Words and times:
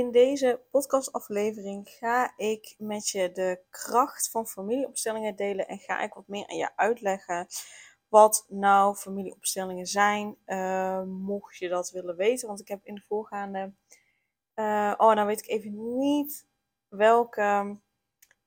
In 0.00 0.10
deze 0.10 0.60
podcastaflevering 0.70 1.88
ga 1.88 2.32
ik 2.36 2.74
met 2.78 3.08
je 3.08 3.32
de 3.32 3.60
kracht 3.70 4.30
van 4.30 4.46
familieopstellingen 4.46 5.36
delen 5.36 5.68
en 5.68 5.78
ga 5.78 6.00
ik 6.00 6.14
wat 6.14 6.28
meer 6.28 6.46
aan 6.48 6.56
je 6.56 6.76
uitleggen 6.76 7.46
wat 8.08 8.44
nou 8.48 8.94
familieopstellingen 8.94 9.86
zijn. 9.86 10.36
Uh, 10.46 11.02
mocht 11.02 11.56
je 11.56 11.68
dat 11.68 11.90
willen 11.90 12.16
weten, 12.16 12.48
want 12.48 12.60
ik 12.60 12.68
heb 12.68 12.80
in 12.82 12.94
de 12.94 13.04
voorgaande. 13.08 13.72
Uh, 14.54 14.94
oh, 14.96 15.14
nou 15.14 15.26
weet 15.26 15.40
ik 15.40 15.48
even 15.48 15.98
niet 15.98 16.46
welke 16.88 17.78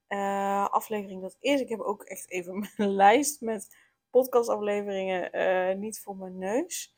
uh, 0.07 0.69
aflevering 0.69 1.21
dat 1.21 1.37
is. 1.39 1.61
Ik 1.61 1.69
heb 1.69 1.79
ook 1.79 2.03
echt 2.03 2.29
even 2.29 2.59
mijn 2.77 2.95
lijst 2.95 3.41
met 3.41 3.77
podcastafleveringen 4.09 5.79
niet 5.79 5.99
voor 5.99 6.15
mijn 6.15 6.37
neus. 6.37 6.95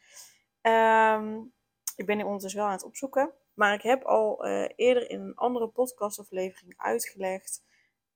Um, 0.62 1.54
ik 1.96 2.06
ben 2.06 2.16
die 2.16 2.26
ondertussen 2.26 2.60
wel 2.60 2.70
aan 2.70 2.76
het 2.76 2.86
opzoeken. 2.86 3.34
Maar 3.56 3.74
ik 3.74 3.82
heb 3.82 4.04
al 4.04 4.48
uh, 4.48 4.70
eerder 4.76 5.10
in 5.10 5.20
een 5.20 5.36
andere 5.36 5.68
podcastaflevering 5.68 6.74
uitgelegd 6.78 7.64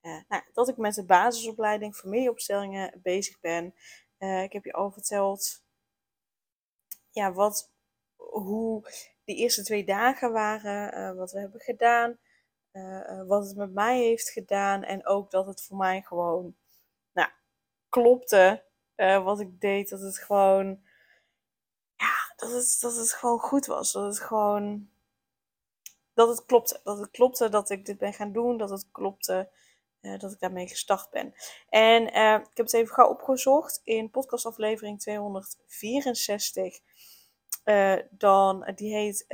uh, 0.02 0.22
nou, 0.28 0.44
dat 0.54 0.68
ik 0.68 0.78
met 0.78 0.94
de 0.94 1.06
basisopleiding 1.06 1.96
familieopstellingen 1.96 3.00
bezig 3.04 3.40
ben. 3.40 3.74
Uh, 4.20 4.44
ik 4.44 4.54
heb 4.54 4.64
je 4.64 4.74
al 4.74 4.92
verteld 4.92 5.64
ja, 7.12 7.34
wat, 7.34 7.72
hoe 8.16 8.84
die 9.24 9.36
eerste 9.36 9.64
twee 9.64 9.86
dagen 9.86 10.32
waren, 10.32 11.16
wat 11.16 11.32
we 11.32 11.40
hebben 11.40 11.60
gedaan, 11.60 12.18
wat 13.28 13.48
het 13.48 13.56
met 13.56 13.74
mij 13.74 13.98
heeft 13.98 14.30
gedaan 14.30 14.84
en 14.84 15.06
ook 15.06 15.32
dat 15.32 15.46
het 15.46 15.62
voor 15.62 15.78
mij 15.78 16.02
gewoon 16.02 16.56
nou, 17.14 17.30
klopte 17.90 18.64
wat 18.96 19.40
ik 19.40 19.62
deed, 19.62 19.90
dat 19.90 20.00
het 20.00 20.18
gewoon 20.18 20.84
ja, 21.96 22.34
dat 22.36 22.52
het, 22.52 22.78
dat 22.82 22.96
het 22.96 23.14
gewoon 23.14 23.40
goed 23.40 23.66
was, 23.66 23.92
dat 23.92 24.04
het 24.04 24.20
gewoon 24.20 24.90
dat 26.20 26.38
het 26.38 26.46
klopte. 26.46 26.80
Dat 26.84 27.00
het 27.00 27.10
klopte 27.12 27.50
dat 27.50 27.70
ik 27.70 27.86
dit 27.86 27.98
ben 27.98 28.14
gaan 28.14 28.32
doen. 28.32 28.58
Dat 28.58 28.70
het 28.70 28.92
klopte 28.92 29.50
uh, 30.02 30.20
dat 30.20 30.32
ik 30.32 30.40
daarmee 30.40 30.68
gestart 30.68 31.10
ben. 31.10 31.34
En 31.70 32.02
uh, 32.02 32.34
ik 32.34 32.58
heb 32.58 32.66
het 32.66 32.74
even 32.74 32.94
gauw 32.94 33.10
opgezocht 33.10 33.82
in 33.84 34.10
podcastaflevering 34.10 35.00
264. 35.00 36.80
Uh, 37.66 37.94
eh, 37.94 38.06
dan, 38.10 38.72
die 38.76 38.94
heet 38.96 39.26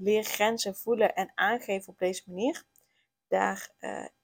Leer 0.00 0.24
grenzen 0.24 0.76
voelen 0.76 1.14
en 1.14 1.32
aangeven 1.34 1.92
op 1.92 1.98
deze 1.98 2.22
manier. 2.26 2.64
Daar 3.28 3.70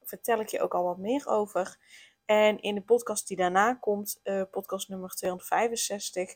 vertel 0.03 0.41
ik 0.41 0.48
je 0.48 0.61
ook 0.61 0.75
al 0.75 0.84
wat 0.84 0.98
meer 0.98 1.27
over. 1.27 1.78
En 2.25 2.61
in 2.61 2.75
de 2.75 2.83
podcast 2.83 3.28
die 3.28 3.37
daarna 3.37 3.75
komt, 3.75 4.21
podcast 4.51 4.89
nummer 4.89 5.11
265, 5.11 6.34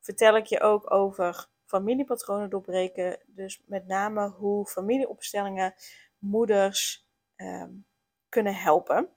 vertel 0.00 0.36
ik 0.36 0.46
je 0.46 0.60
ook 0.60 0.92
over 0.92 1.48
familiepatronen 1.64 2.50
doorbreken. 2.50 3.20
Dus 3.26 3.62
met 3.66 3.86
name 3.86 4.28
hoe 4.28 4.66
familieopstellingen 4.66 5.74
moeders 6.18 7.08
ehm, 7.36 7.70
kunnen 8.28 8.54
helpen. 8.54 9.08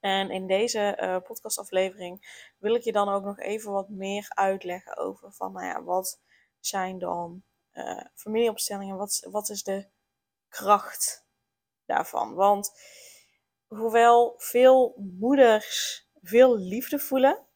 En 0.00 0.30
in 0.30 0.46
deze 0.46 0.98
uh, 1.00 1.16
podcastaflevering 1.28 2.44
wil 2.58 2.74
ik 2.74 2.82
je 2.82 2.92
dan 2.92 3.08
ook 3.08 3.24
nog 3.24 3.38
even 3.38 3.72
wat 3.72 3.88
meer 3.88 4.26
uitleggen 4.28 4.96
over 4.96 5.32
van, 5.32 5.52
nou 5.52 5.66
ja, 5.66 5.82
wat 5.82 6.20
zijn 6.60 6.98
dan 6.98 7.42
uh, 7.72 8.04
familieopstellingen? 8.14 8.96
Wat, 8.96 9.26
wat 9.30 9.48
is 9.48 9.62
de 9.62 9.86
kracht 10.48 11.26
daarvan? 11.86 12.34
Want 12.34 12.72
hoewel 13.66 14.34
veel 14.36 14.94
moeders 14.96 16.08
veel 16.22 16.56
liefde 16.56 16.98
voelen, 16.98 17.46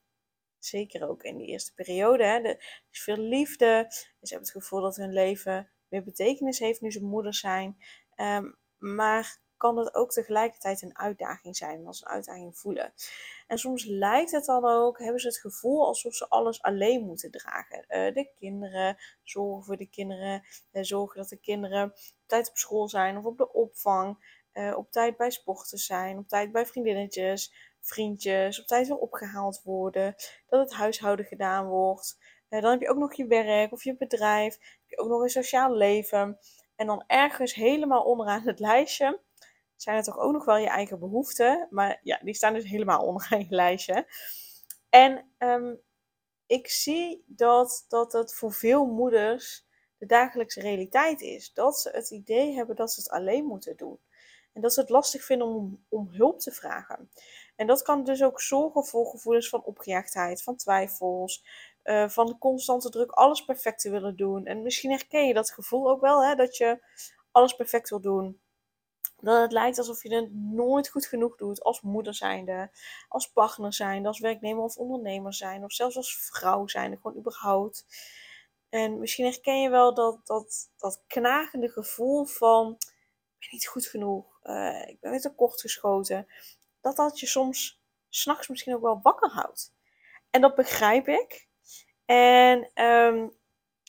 Zeker 0.65 1.09
ook 1.09 1.23
in 1.23 1.37
die 1.37 1.47
eerste 1.47 1.75
periode. 1.75 2.25
Hè. 2.25 2.39
Er 2.39 2.85
is 2.91 3.03
veel 3.03 3.17
liefde. 3.17 3.87
Ze 3.89 4.07
hebben 4.21 4.49
het 4.49 4.63
gevoel 4.63 4.81
dat 4.81 4.97
hun 4.97 5.13
leven 5.13 5.71
meer 5.89 6.03
betekenis 6.03 6.59
heeft 6.59 6.81
nu 6.81 6.91
ze 6.91 7.05
moeder 7.05 7.35
zijn. 7.35 7.79
Ehm, 8.15 8.51
maar 8.79 9.43
kan 9.57 9.79
het 9.79 9.95
ook 9.95 10.11
tegelijkertijd 10.11 10.83
een 10.83 10.99
uitdaging 10.99 11.57
zijn, 11.57 11.87
als 11.87 12.01
een 12.01 12.09
uitdaging 12.09 12.59
voelen. 12.59 12.93
En 13.47 13.59
soms 13.59 13.85
lijkt 13.85 14.31
het 14.31 14.45
dan 14.45 14.65
ook, 14.65 14.99
hebben 14.99 15.21
ze 15.21 15.27
het 15.27 15.39
gevoel 15.39 15.87
alsof 15.87 16.15
ze 16.15 16.29
alles 16.29 16.63
alleen 16.63 17.05
moeten 17.05 17.31
dragen. 17.31 17.85
Uh, 17.89 18.15
de 18.15 18.31
kinderen, 18.39 18.97
zorgen 19.23 19.65
voor 19.65 19.77
de 19.77 19.89
kinderen, 19.89 20.43
uh, 20.73 20.83
zorgen 20.83 21.21
dat 21.21 21.29
de 21.29 21.37
kinderen 21.37 21.85
op 21.85 21.97
tijd 22.27 22.49
op 22.49 22.57
school 22.57 22.89
zijn 22.89 23.17
of 23.17 23.25
op 23.25 23.39
de 23.39 23.53
opvang, 23.53 24.43
uh, 24.53 24.77
op 24.77 24.91
tijd 24.91 25.17
bij 25.17 25.31
sporten 25.31 25.79
zijn, 25.79 26.19
op 26.19 26.29
tijd 26.29 26.53
bij 26.53 26.67
vriendinnetjes, 26.67 27.53
vriendjes 27.84 28.61
op 28.61 28.67
tijd 28.67 28.89
weer 28.89 28.97
opgehaald 28.97 29.62
worden, 29.62 30.15
dat 30.47 30.61
het 30.61 30.72
huishouden 30.72 31.25
gedaan 31.25 31.67
wordt. 31.67 32.19
Uh, 32.50 32.61
dan 32.61 32.71
heb 32.71 32.81
je 32.81 32.89
ook 32.89 32.97
nog 32.97 33.15
je 33.15 33.27
werk 33.27 33.72
of 33.72 33.84
je 33.84 33.97
bedrijf, 33.97 34.55
heb 34.55 34.89
je 34.89 34.99
ook 34.99 35.09
nog 35.09 35.22
een 35.22 35.28
sociaal 35.28 35.75
leven. 35.75 36.39
En 36.77 36.87
dan 36.87 37.05
ergens 37.06 37.55
helemaal 37.55 38.03
onderaan 38.03 38.43
het 38.43 38.61
lijstje 38.61 39.21
zijn 39.77 39.97
er 39.97 40.03
toch 40.03 40.19
ook 40.19 40.33
nog 40.33 40.45
wel 40.45 40.56
je 40.56 40.69
eigen 40.69 40.99
behoeften. 40.99 41.67
Maar 41.71 42.00
ja, 42.03 42.21
die 42.22 42.34
staan 42.34 42.53
dus 42.53 42.65
helemaal 42.71 43.06
onderaan 43.09 43.41
je 43.41 43.55
lijstje. 43.55 44.06
En 44.89 45.34
um, 45.39 45.81
ik 46.47 46.69
zie 46.69 47.25
dat, 47.27 47.84
dat 47.89 48.12
het 48.12 48.34
voor 48.34 48.53
veel 48.53 48.87
moeders 48.87 49.66
de 49.99 50.06
dagelijkse 50.06 50.61
realiteit 50.61 51.21
is. 51.21 51.53
Dat 51.53 51.81
ze 51.81 51.91
het 51.91 52.11
idee 52.11 52.55
hebben 52.55 52.77
dat 52.77 52.93
ze 52.93 53.01
het 53.01 53.11
alleen 53.11 53.45
moeten 53.45 53.77
doen. 53.77 53.99
En 54.53 54.61
dat 54.61 54.75
ze 54.75 54.81
het 54.81 54.89
lastig 54.89 55.25
vinden 55.25 55.47
om, 55.47 55.84
om 55.89 56.09
hulp 56.11 56.41
te 56.41 56.53
vragen. 56.53 57.11
En 57.56 57.66
dat 57.66 57.82
kan 57.82 58.04
dus 58.04 58.22
ook 58.22 58.41
zorgen 58.41 58.84
voor 58.84 59.06
gevoelens 59.06 59.48
van 59.48 59.65
opgejaagdheid, 59.65 60.42
van 60.42 60.56
twijfels, 60.56 61.44
uh, 61.84 62.09
van 62.09 62.26
de 62.26 62.38
constante 62.38 62.91
druk 62.91 63.10
alles 63.10 63.44
perfect 63.44 63.81
te 63.81 63.91
willen 63.91 64.16
doen. 64.16 64.47
En 64.47 64.62
misschien 64.62 64.91
herken 64.91 65.26
je 65.26 65.34
dat 65.34 65.50
gevoel 65.50 65.91
ook 65.91 66.00
wel, 66.00 66.25
hè, 66.25 66.34
dat 66.34 66.56
je 66.56 66.84
alles 67.31 67.54
perfect 67.54 67.91
wil 67.91 68.00
doen. 68.00 68.41
Dat 69.20 69.42
het 69.42 69.53
lijkt 69.53 69.78
alsof 69.78 70.03
je 70.03 70.15
het 70.15 70.34
nooit 70.34 70.88
goed 70.88 71.06
genoeg 71.06 71.37
doet 71.37 71.62
als 71.62 71.81
moeder 71.81 72.15
zijnde, 72.15 72.70
als 73.09 73.32
partner 73.32 73.72
zijnde, 73.72 74.09
als 74.09 74.21
werknemer 74.21 74.62
of 74.62 74.76
ondernemer 74.76 75.34
zijn, 75.34 75.65
of 75.65 75.72
zelfs 75.72 75.97
als 75.97 76.16
vrouw 76.16 76.66
zijnde, 76.66 76.97
gewoon 76.97 77.16
überhaupt. 77.16 77.86
En 78.69 78.98
misschien 78.98 79.25
herken 79.25 79.60
je 79.60 79.71
wel 79.71 79.94
dat, 79.94 80.26
dat, 80.26 80.71
dat 80.76 81.03
knagende 81.06 81.69
gevoel 81.69 82.25
van, 82.25 82.72
ik 82.78 83.38
ben 83.38 83.48
niet 83.50 83.66
goed 83.66 83.86
genoeg, 83.86 84.38
uh, 84.42 84.88
ik 84.88 85.00
ben 85.00 85.10
weer 85.10 85.21
tekort 85.21 85.60
geschoten 85.60 86.26
dat 86.84 86.97
dat 86.97 87.21
je 87.21 87.27
soms 87.27 87.83
s'nachts 88.09 88.49
misschien 88.49 88.75
ook 88.75 88.83
wel 88.83 89.00
wakker 89.03 89.31
houdt. 89.31 89.75
En 90.31 90.41
dat 90.41 90.55
begrijp 90.55 91.09
ik. 91.09 91.49
En 92.05 92.84
um, 92.84 93.33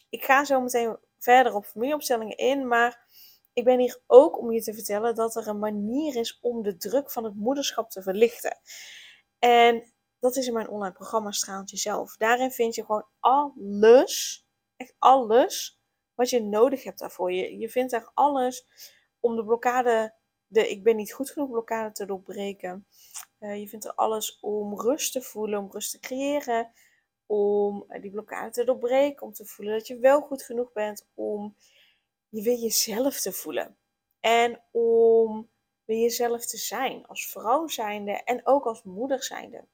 ik 0.09 0.23
ga 0.23 0.45
zo 0.45 0.61
meteen 0.61 0.97
verder 1.19 1.53
op 1.53 1.66
familieopstellingen 1.66 2.38
in, 2.38 2.67
maar 2.67 3.07
ik 3.53 3.63
ben 3.63 3.79
hier 3.79 4.01
ook 4.07 4.39
om 4.39 4.51
je 4.51 4.61
te 4.61 4.73
vertellen 4.73 5.16
dat 5.16 5.35
er 5.35 5.47
een 5.47 5.59
manier 5.59 6.16
is 6.16 6.39
om 6.41 6.63
de 6.63 6.78
druk 6.78 7.11
van 7.11 7.23
het 7.23 7.35
moederschap 7.35 7.89
te 7.89 8.01
verlichten. 8.01 8.59
En 9.39 9.94
dat 10.19 10.36
is 10.36 10.47
in 10.47 10.53
mijn 10.53 10.69
online 10.69 10.94
programma 10.94 11.31
Straaltje 11.31 11.77
Zelf. 11.77 12.18
Daarin 12.18 12.51
vind 12.51 12.75
je 12.75 12.86
gewoon 12.86 13.07
alles, 13.19 14.45
echt 14.75 14.95
alles, 15.00 15.81
wat 16.13 16.30
je 16.30 16.44
nodig 16.44 16.83
hebt 16.83 17.00
daarvoor. 17.00 17.31
Je, 17.31 17.57
je 17.57 17.69
vindt 17.69 17.92
daar 17.92 18.12
alles 18.13 18.68
om 19.19 19.36
de 19.36 19.45
blokkade 19.45 20.15
ik 20.63 20.84
ben 20.84 20.96
niet 20.96 21.13
goed 21.13 21.31
genoeg 21.31 21.50
blokkade 21.50 21.92
te 21.92 22.06
doorbreken. 22.06 22.88
Uh, 23.40 23.60
je 23.60 23.68
vindt 23.68 23.86
er 23.86 23.94
alles 23.94 24.40
om 24.40 24.81
rust 24.81 25.12
te 25.12 25.22
voelen, 25.22 25.60
om 25.60 25.72
rust 25.72 25.92
te 25.92 26.00
creëren, 26.00 26.72
om 27.25 27.86
die 28.02 28.12
blokkade 28.12 28.52
te 28.52 28.63
doorbreken, 28.63 29.25
om 29.25 29.34
te 29.34 29.46
voelen 29.46 29.78
dat 29.78 29.88
je 29.88 30.00
wel 30.00 30.22
goed 30.22 30.44
genoeg 30.44 30.72
bent, 30.72 31.07
om 31.13 31.56
je 32.30 32.42
weer 32.42 32.57
jezelf 32.57 33.19
te 33.19 33.31
voelen. 33.31 33.78
En 34.19 34.62
om 34.72 35.50
weer 35.86 36.02
jezelf 36.02 36.46
te 36.46 36.57
zijn, 36.57 37.07
als 37.07 37.30
vrouw 37.30 37.68
zijnde 37.68 38.12
en 38.12 38.46
ook 38.46 38.66
als 38.66 38.84
moeder 38.84 39.24
zijnde. 39.24 39.66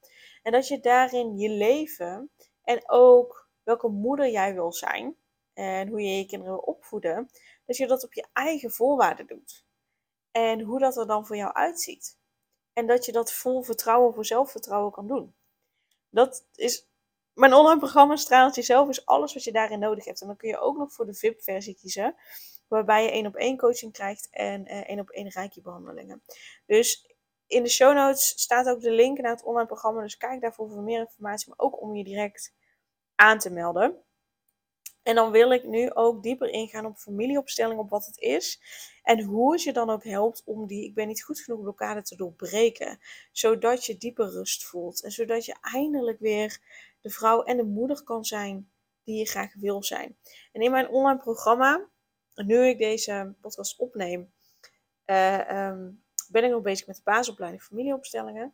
En 0.44 0.51
dat 0.51 0.68
je 0.68 0.80
daarin 0.80 1.38
je 1.38 1.50
leven 1.50 2.31
en 2.63 2.89
ook 2.89 3.50
welke 3.63 3.88
moeder 3.88 4.30
jij 4.30 4.54
wil 4.54 4.74
zijn 4.74 5.16
en 5.54 5.88
hoe 5.88 6.01
je 6.01 6.18
je 6.18 6.25
kinderen 6.25 6.54
wil 6.54 6.63
opvoeden, 6.63 7.30
dat 7.66 7.78
je 7.78 7.88
dat 7.88 8.04
op 8.04 8.13
je 8.13 8.28
eigen 8.33 8.72
voorwaarden 8.72 9.28
doet. 9.28 9.66
En 10.31 10.62
hoe 10.62 10.80
dat 10.80 10.98
er 10.98 11.07
dan 11.07 11.25
voor 11.25 11.36
jou 11.36 11.54
uitziet. 11.54 12.18
En 12.74 12.88
dat 12.88 13.06
je 13.06 13.12
dat 13.12 13.33
vol 13.33 13.62
vertrouwen 13.62 14.13
voor 14.13 14.25
zelfvertrouwen 14.25 14.92
kan 14.92 15.07
doen. 15.07 15.36
Dat 16.10 16.45
is 16.56 16.89
mijn 17.33 17.54
online 17.54 17.80
programma 17.80 18.16
Straaltje 18.16 18.62
Zelf 18.62 18.89
is 18.89 19.06
alles 19.06 19.33
wat 19.33 19.44
je 19.44 19.51
daarin 19.51 19.80
nodig 19.80 20.06
hebt. 20.06 20.22
En 20.22 20.28
dan 20.28 20.36
kun 20.38 20.50
je 20.50 20.60
ook 20.60 20.78
nog 20.78 20.94
voor 20.94 21.06
de 21.06 21.13
VIP-versie 21.13 21.75
kiezen. 21.75 22.16
waarbij 22.68 23.04
je 23.04 23.12
één 23.12 23.25
op 23.25 23.36
één 23.36 23.57
coaching 23.57 23.94
krijgt 23.94 24.28
en 24.30 24.66
één 24.66 25.00
op 25.00 25.10
één 25.10 25.30
reiki 25.30 25.62
behandelingen. 25.62 26.24
Dus 26.66 27.16
in 27.48 27.63
de 27.63 27.69
show 27.69 27.95
notes 27.95 28.28
staat 28.28 28.68
ook 28.68 28.81
de 28.81 28.92
link 28.92 29.18
naar 29.18 29.31
het 29.31 29.44
online 29.44 29.68
programma, 29.68 30.01
dus 30.01 30.18
kijk 30.18 30.42
daarvoor 30.42 30.69
voor 30.69 30.81
meer 30.81 31.00
informatie, 31.00 31.50
maar 31.50 31.60
ook 31.60 31.81
om 31.81 31.95
je 31.95 32.04
direct 32.04 32.54
aan 33.16 33.39
te 33.39 33.50
melden. 33.50 34.04
En 35.03 35.15
dan 35.15 35.31
wil 35.31 35.51
ik 35.51 35.63
nu 35.63 35.92
ook 35.94 36.24
dieper 36.24 36.50
ingaan 36.50 36.86
op 36.86 36.98
familieopstelling, 36.98 37.80
op 37.80 37.89
wat 37.89 38.06
het 38.06 38.18
is. 38.18 38.62
En 39.03 39.21
hoe 39.21 39.51
het 39.51 39.63
je 39.63 39.74
dan 39.74 39.89
ook 39.89 40.03
helpt 40.03 40.44
om 40.45 40.68
die 40.68 40.86
ik 40.86 40.94
ben 40.94 41.07
niet 41.07 41.24
goed 41.24 41.39
genoeg 41.39 41.62
blokkade 41.62 42.01
te 42.01 42.15
doorbreken. 42.15 43.00
Zodat 43.31 43.86
je 43.86 43.98
dieper 43.98 44.30
rust 44.30 44.63
voelt. 44.63 45.03
En 45.03 45.12
zodat 45.12 45.45
je 45.45 45.56
eindelijk 45.62 46.19
weer 46.19 46.59
de 47.01 47.09
vrouw 47.09 47.44
en 47.44 47.57
de 47.57 47.63
moeder 47.63 48.03
kan 48.03 48.25
zijn 48.25 48.71
die 49.03 49.18
je 49.18 49.25
graag 49.25 49.53
wil 49.53 49.83
zijn. 49.83 50.18
En 50.51 50.62
in 50.62 50.71
mijn 50.71 50.89
online 50.89 51.19
programma, 51.19 51.89
nu 52.33 52.65
ik 52.65 52.77
deze 52.77 53.36
podcast 53.42 53.80
opneem, 53.80 54.31
uh, 55.06 55.68
um, 55.68 56.04
ben 56.30 56.44
ik 56.44 56.51
nog 56.51 56.62
bezig 56.62 56.88
met 56.88 56.95
de 56.95 57.01
basisopleiding 57.04 57.63
familieopstellingen. 57.63 58.54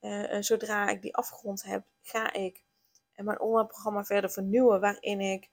Uh, 0.00 0.36
zodra 0.40 0.88
ik 0.88 1.02
die 1.02 1.14
afgerond 1.14 1.62
heb, 1.62 1.84
ga 2.02 2.32
ik 2.32 2.64
mijn 3.16 3.40
online 3.40 3.66
programma 3.66 4.04
verder 4.04 4.30
vernieuwen. 4.30 4.80
Waarin 4.80 5.20
ik 5.20 5.50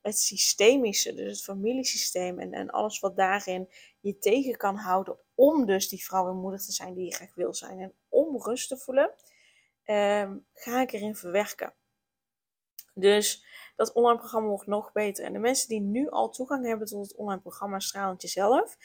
het 0.00 0.18
systemische, 0.18 1.14
dus 1.14 1.30
het 1.30 1.42
familiesysteem 1.44 2.38
en, 2.38 2.52
en 2.52 2.70
alles 2.70 3.00
wat 3.00 3.16
daarin 3.16 3.68
je 4.00 4.18
tegen 4.18 4.56
kan 4.56 4.76
houden 4.76 5.18
om 5.34 5.66
dus 5.66 5.88
die 5.88 6.04
vrouw 6.04 6.28
en 6.28 6.36
moeder 6.36 6.60
te 6.60 6.72
zijn 6.72 6.94
die 6.94 7.04
je 7.04 7.14
graag 7.14 7.34
wil 7.34 7.54
zijn 7.54 7.80
en 7.80 7.92
om 8.08 8.42
rust 8.42 8.68
te 8.68 8.76
voelen, 8.76 9.10
ehm, 9.82 10.36
ga 10.54 10.80
ik 10.80 10.92
erin 10.92 11.16
verwerken. 11.16 11.74
Dus 12.94 13.44
dat 13.76 13.92
online 13.92 14.18
programma 14.18 14.48
wordt 14.48 14.66
nog 14.66 14.92
beter. 14.92 15.24
En 15.24 15.32
de 15.32 15.38
mensen 15.38 15.68
die 15.68 15.80
nu 15.80 16.08
al 16.08 16.30
toegang 16.30 16.66
hebben 16.66 16.86
tot 16.86 17.08
het 17.08 17.16
online 17.16 17.40
programma 17.40 17.80
Stralend 17.80 18.22
Jezelf, 18.22 18.76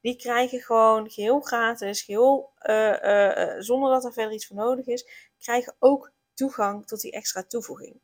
die 0.00 0.16
krijgen 0.16 0.60
gewoon 0.60 1.10
geheel 1.10 1.40
gratis, 1.40 2.02
geheel 2.02 2.52
uh, 2.62 3.02
uh, 3.02 3.54
zonder 3.58 3.90
dat 3.90 4.04
er 4.04 4.12
verder 4.12 4.32
iets 4.32 4.46
voor 4.46 4.56
nodig 4.56 4.86
is, 4.86 5.30
krijgen 5.38 5.76
ook 5.78 6.12
toegang 6.36 6.86
tot 6.86 7.00
die 7.00 7.12
extra 7.12 7.42
toevoeging. 7.42 8.00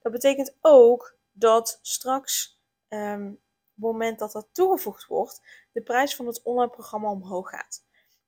Dat 0.00 0.12
betekent 0.12 0.56
ook 0.60 1.16
dat 1.32 1.78
straks, 1.82 2.60
um, 2.88 3.26
op 3.28 3.84
het 3.84 3.84
moment 3.84 4.18
dat 4.18 4.32
dat 4.32 4.48
toegevoegd 4.52 5.06
wordt, 5.06 5.40
de 5.72 5.82
prijs 5.82 6.16
van 6.16 6.26
het 6.26 6.42
online 6.42 6.70
programma 6.70 7.10
omhoog 7.10 7.50
gaat. 7.50 7.86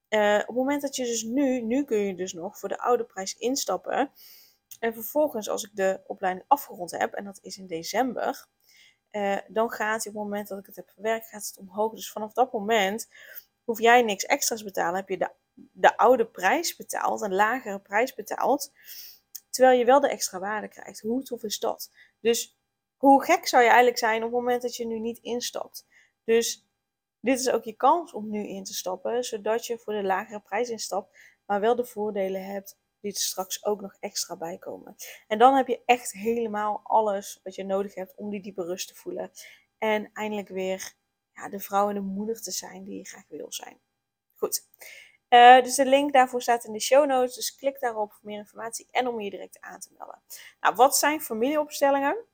Uh, 0.08 0.35
op 0.35 0.47
het 0.47 0.56
moment 0.56 0.82
dat 0.82 0.97
je 0.97 1.05
dus 1.05 1.23
nu, 1.23 1.61
nu 1.61 1.85
kun 1.85 1.99
je 1.99 2.14
dus 2.14 2.32
nog 2.32 2.58
voor 2.58 2.69
de 2.69 2.79
oude 2.79 3.05
prijs 3.05 3.37
instappen. 3.37 4.12
En 4.79 4.94
vervolgens, 4.94 5.49
als 5.49 5.64
ik 5.64 5.70
de 5.76 6.00
opleiding 6.06 6.44
afgerond 6.49 6.91
heb, 6.91 7.12
en 7.12 7.25
dat 7.25 7.38
is 7.43 7.58
in 7.58 7.67
december, 7.67 8.47
uh, 9.11 9.38
dan 9.49 9.70
gaat 9.70 9.99
op 9.99 10.05
het 10.05 10.23
moment 10.23 10.49
dat 10.49 10.58
ik 10.58 10.67
het 10.67 10.76
heb 10.76 10.91
verwerkt, 10.91 11.29
gaat 11.29 11.47
het 11.47 11.58
omhoog. 11.58 11.94
Dus 11.94 12.12
vanaf 12.12 12.32
dat 12.32 12.52
moment 12.52 13.08
hoef 13.64 13.81
jij 13.81 14.02
niks 14.02 14.25
extra's 14.25 14.62
betalen. 14.62 14.94
Heb 14.94 15.08
je 15.08 15.19
de, 15.19 15.31
de 15.55 15.97
oude 15.97 16.26
prijs 16.26 16.76
betaald, 16.76 17.20
een 17.20 17.35
lagere 17.35 17.81
prijs 17.81 18.14
betaald. 18.14 18.73
Terwijl 19.61 19.81
je 19.81 19.87
wel 19.87 20.01
de 20.01 20.09
extra 20.09 20.39
waarde 20.39 20.69
krijgt. 20.69 21.01
Hoe 21.01 21.23
tof 21.23 21.43
is 21.43 21.59
dat? 21.59 21.91
Dus 22.21 22.59
hoe 22.97 23.25
gek 23.25 23.47
zou 23.47 23.62
je 23.62 23.69
eigenlijk 23.69 23.99
zijn 23.99 24.17
op 24.17 24.23
het 24.23 24.41
moment 24.41 24.62
dat 24.62 24.77
je 24.77 24.87
nu 24.87 24.99
niet 24.99 25.19
instapt? 25.19 25.87
Dus 26.25 26.67
dit 27.21 27.41
is 27.41 27.51
ook 27.51 27.65
je 27.65 27.73
kans 27.73 28.12
om 28.12 28.31
nu 28.31 28.49
in 28.49 28.65
te 28.65 28.75
stappen, 28.75 29.25
zodat 29.25 29.67
je 29.67 29.79
voor 29.79 29.93
de 29.93 30.03
lagere 30.03 30.41
prijs 30.41 30.69
instapt, 30.69 31.19
maar 31.47 31.61
wel 31.61 31.77
de 31.77 31.85
voordelen 31.85 32.45
hebt 32.45 32.79
die 33.01 33.12
er 33.12 33.19
straks 33.19 33.65
ook 33.65 33.81
nog 33.81 33.97
extra 34.01 34.37
bij 34.37 34.59
komen. 34.59 34.95
En 35.27 35.39
dan 35.39 35.55
heb 35.55 35.67
je 35.67 35.83
echt 35.85 36.12
helemaal 36.12 36.81
alles 36.83 37.41
wat 37.43 37.55
je 37.55 37.65
nodig 37.65 37.95
hebt 37.95 38.15
om 38.17 38.31
die 38.31 38.43
diepe 38.43 38.65
rust 38.65 38.89
te 38.89 38.95
voelen. 38.95 39.31
En 39.79 40.11
eindelijk 40.12 40.49
weer 40.49 40.93
ja, 41.33 41.49
de 41.49 41.61
vrouw 41.61 41.89
en 41.89 41.95
de 41.95 42.01
moeder 42.01 42.43
te 42.43 42.51
zijn 42.51 42.85
die 42.85 42.99
je 42.99 43.07
graag 43.07 43.29
wil 43.29 43.53
zijn. 43.53 43.81
Goed. 44.35 44.69
Uh, 45.31 45.62
dus 45.62 45.75
de 45.75 45.87
link 45.87 46.12
daarvoor 46.12 46.43
staat 46.43 46.65
in 46.65 46.73
de 46.73 46.81
show 46.81 47.06
notes. 47.06 47.35
Dus 47.35 47.55
klik 47.55 47.81
daarop 47.81 48.12
voor 48.12 48.21
meer 48.23 48.38
informatie 48.38 48.88
en 48.91 49.09
om 49.09 49.21
je 49.21 49.31
direct 49.31 49.61
aan 49.61 49.81
te 49.81 49.88
melden. 49.99 50.23
Nou, 50.61 50.75
wat 50.75 50.97
zijn 50.97 51.21
familieopstellingen? 51.21 52.25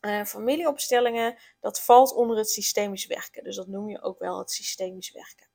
Uh, 0.00 0.24
familieopstellingen, 0.24 1.36
dat 1.60 1.80
valt 1.80 2.12
onder 2.12 2.36
het 2.36 2.50
systemisch 2.50 3.06
werken. 3.06 3.44
Dus 3.44 3.56
dat 3.56 3.66
noem 3.66 3.88
je 3.88 4.02
ook 4.02 4.18
wel 4.18 4.38
het 4.38 4.50
systemisch 4.50 5.12
werken. 5.12 5.46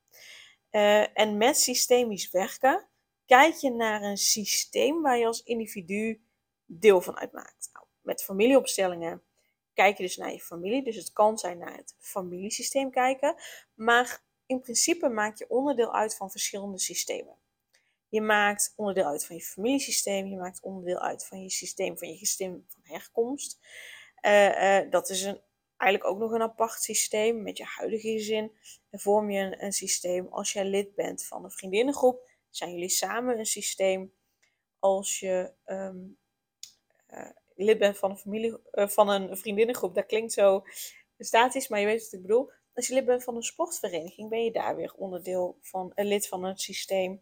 Uh, 0.72 1.20
en 1.20 1.38
met 1.38 1.58
systemisch 1.58 2.32
werken 2.32 2.88
kijk 3.26 3.56
je 3.56 3.72
naar 3.72 4.02
een 4.02 4.18
systeem 4.18 5.02
waar 5.02 5.18
je 5.18 5.26
als 5.26 5.44
individu 5.44 6.22
deel 6.66 7.02
van 7.02 7.18
uitmaakt. 7.18 7.70
Nou, 7.74 7.86
met 8.02 8.24
familieopstellingen 8.24 9.24
kijk 9.74 9.98
je 9.98 10.04
dus 10.04 10.18
naar 10.18 10.32
je 10.32 10.40
familie. 10.40 10.84
Dus 10.84 10.96
het 10.96 11.14
kan 11.14 11.38
zijn 11.38 11.58
naar 11.58 11.76
het 11.76 11.96
familiesysteem 12.00 12.92
kijken. 12.92 13.36
Maar 13.74 14.24
in 14.50 14.62
principe 14.62 15.10
maak 15.10 15.38
je 15.38 15.50
onderdeel 15.50 15.94
uit 15.94 16.16
van 16.16 16.32
verschillende 16.32 16.80
systemen. 16.80 17.36
Je 18.08 18.22
maakt 18.22 18.74
onderdeel 18.76 19.06
uit 19.06 19.26
van 19.26 19.36
je 19.36 19.42
familiesysteem. 19.42 20.28
Je 20.28 20.38
maakt 20.38 20.62
onderdeel 20.62 21.00
uit 21.00 21.26
van 21.26 21.42
je 21.42 21.50
systeem 21.50 21.98
van 21.98 22.08
je 22.08 22.18
systeem 22.18 22.66
van 22.68 22.82
herkomst. 22.84 23.60
Uh, 24.22 24.82
uh, 24.84 24.92
dat 24.92 25.10
is 25.10 25.24
een, 25.24 25.42
eigenlijk 25.78 26.12
ook 26.12 26.20
nog 26.20 26.32
een 26.32 26.42
apart 26.42 26.82
systeem. 26.82 27.42
Met 27.42 27.58
je 27.58 27.64
huidige 27.64 28.12
gezin 28.12 28.52
vorm 28.92 29.32
je 29.32 29.40
een, 29.40 29.64
een 29.64 29.72
systeem. 29.72 30.28
Als 30.28 30.54
jij 30.54 30.66
lid 30.66 30.96
bent 30.96 31.26
van 31.26 31.44
een 31.44 31.52
vriendinnengroep, 31.52 32.30
zijn 32.50 32.72
jullie 32.72 32.90
samen 32.90 33.40
een 33.40 33.46
systeem. 33.46 34.14
Als 34.80 35.20
je 35.20 35.54
um, 35.66 36.18
uh, 37.10 37.30
lid 37.56 37.78
bent 37.78 37.98
van 37.98 38.10
een, 38.10 38.18
familie, 38.18 38.58
van 38.72 39.10
een 39.10 39.38
vriendinnengroep, 39.38 39.96
dat 39.96 40.06
klinkt 40.06 40.34
zo 40.34 40.64
statisch, 41.18 41.68
maar 41.68 41.80
je 41.80 41.86
weet 41.86 42.04
wat 42.04 42.14
ik 42.14 42.22
bedoel. 42.22 42.52
Als 42.74 42.88
je 42.88 42.94
lid 42.94 43.06
bent 43.06 43.24
van 43.24 43.36
een 43.36 43.42
sportvereniging, 43.42 44.30
ben 44.30 44.44
je 44.44 44.52
daar 44.52 44.76
weer 44.76 44.94
onderdeel 44.94 45.58
van, 45.62 45.92
een 45.96 46.06
lid 46.06 46.28
van 46.28 46.44
een 46.44 46.58
systeem. 46.58 47.22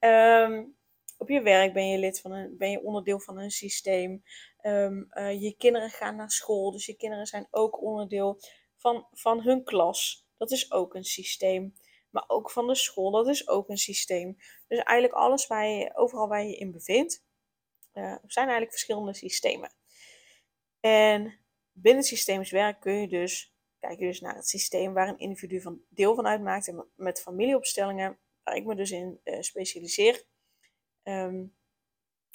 Um, 0.00 0.76
op 1.18 1.28
je 1.28 1.42
werk 1.42 1.72
ben 1.72 1.88
je 1.88 1.98
lid 1.98 2.20
van 2.20 2.32
een, 2.32 2.56
ben 2.56 2.70
je 2.70 2.82
onderdeel 2.82 3.20
van 3.20 3.38
een 3.38 3.50
systeem. 3.50 4.22
Um, 4.62 5.06
uh, 5.10 5.42
je 5.42 5.54
kinderen 5.56 5.90
gaan 5.90 6.16
naar 6.16 6.30
school, 6.30 6.70
dus 6.70 6.86
je 6.86 6.96
kinderen 6.96 7.26
zijn 7.26 7.48
ook 7.50 7.82
onderdeel 7.82 8.40
van, 8.76 9.06
van 9.12 9.42
hun 9.42 9.64
klas. 9.64 10.26
Dat 10.36 10.50
is 10.50 10.72
ook 10.72 10.94
een 10.94 11.04
systeem. 11.04 11.74
Maar 12.10 12.24
ook 12.26 12.50
van 12.50 12.66
de 12.66 12.74
school, 12.74 13.10
dat 13.10 13.28
is 13.28 13.48
ook 13.48 13.68
een 13.68 13.76
systeem. 13.76 14.36
Dus 14.68 14.78
eigenlijk 14.78 15.18
alles 15.18 15.46
waar 15.46 15.66
je, 15.66 15.96
overal 15.96 16.28
waar 16.28 16.44
je 16.44 16.56
in 16.56 16.72
bevindt, 16.72 17.24
uh, 17.94 18.16
zijn 18.26 18.44
eigenlijk 18.48 18.70
verschillende 18.70 19.14
systemen. 19.14 19.72
En 20.80 21.38
binnen 21.72 22.00
het 22.00 22.10
systemisch 22.10 22.50
werk 22.50 22.80
kun 22.80 22.92
je 22.92 23.08
dus, 23.08 23.54
kijk 23.78 23.98
je 23.98 24.06
dus 24.06 24.20
naar 24.20 24.34
het 24.34 24.48
systeem 24.48 24.92
waar 24.92 25.08
een 25.08 25.18
individu 25.18 25.60
van 25.60 25.80
deel 25.88 26.14
van 26.14 26.26
uitmaakt. 26.26 26.68
En 26.68 26.86
met 26.94 27.20
familieopstellingen, 27.20 28.18
waar 28.42 28.56
ik 28.56 28.64
me 28.64 28.74
dus 28.74 28.90
in 28.90 29.20
uh, 29.24 29.40
specialiseer, 29.40 30.24
um, 31.02 31.56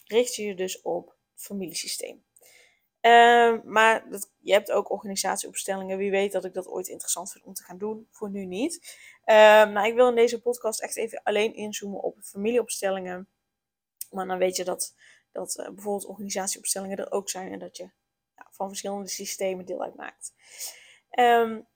richt 0.06 0.36
je 0.36 0.44
je 0.44 0.56
dus 0.56 0.82
op 0.82 1.16
familiesysteem. 1.36 2.24
Um, 3.06 3.62
maar 3.66 4.10
dat, 4.10 4.32
je 4.40 4.54
hebt 4.54 4.72
ook 4.72 4.92
organisatieopstellingen. 4.92 5.98
Wie 5.98 6.12
weet 6.12 6.32
dat 6.32 6.46
ik 6.46 6.54
dat 6.54 6.68
ooit 6.68 6.88
interessant 6.88 7.32
vind 7.32 7.46
om 7.46 7.54
te 7.54 7.64
gaan 7.64 7.78
doen. 7.78 8.08
Voor 8.12 8.30
nu 8.30 8.46
niet. 8.46 8.98
Nou, 9.26 9.88
ik 9.88 9.94
wil 9.94 10.10
in 10.10 10.16
deze 10.16 10.42
podcast 10.42 10.82
echt 10.82 10.98
even 10.98 11.24
alleen 11.24 11.54
inzoomen 11.54 12.02
op 12.02 12.18
familieopstellingen. 12.22 13.28
Maar 14.10 14.28
dan 14.28 14.38
weet 14.38 14.56
je 14.56 14.64
dat, 14.64 14.96
dat 15.32 15.58
uh, 15.60 15.66
bijvoorbeeld 15.66 16.06
organisatieopstellingen 16.06 16.98
er 16.98 17.12
ook 17.12 17.30
zijn. 17.30 17.52
En 17.52 17.60
dat 17.60 17.78
je 17.78 17.84
ja, 18.36 18.48
van 18.52 18.68
verschillende 18.68 19.10
systemen 19.10 19.66
deel 19.66 19.84
uitmaakt. 19.84 20.34
Um, 21.20 21.68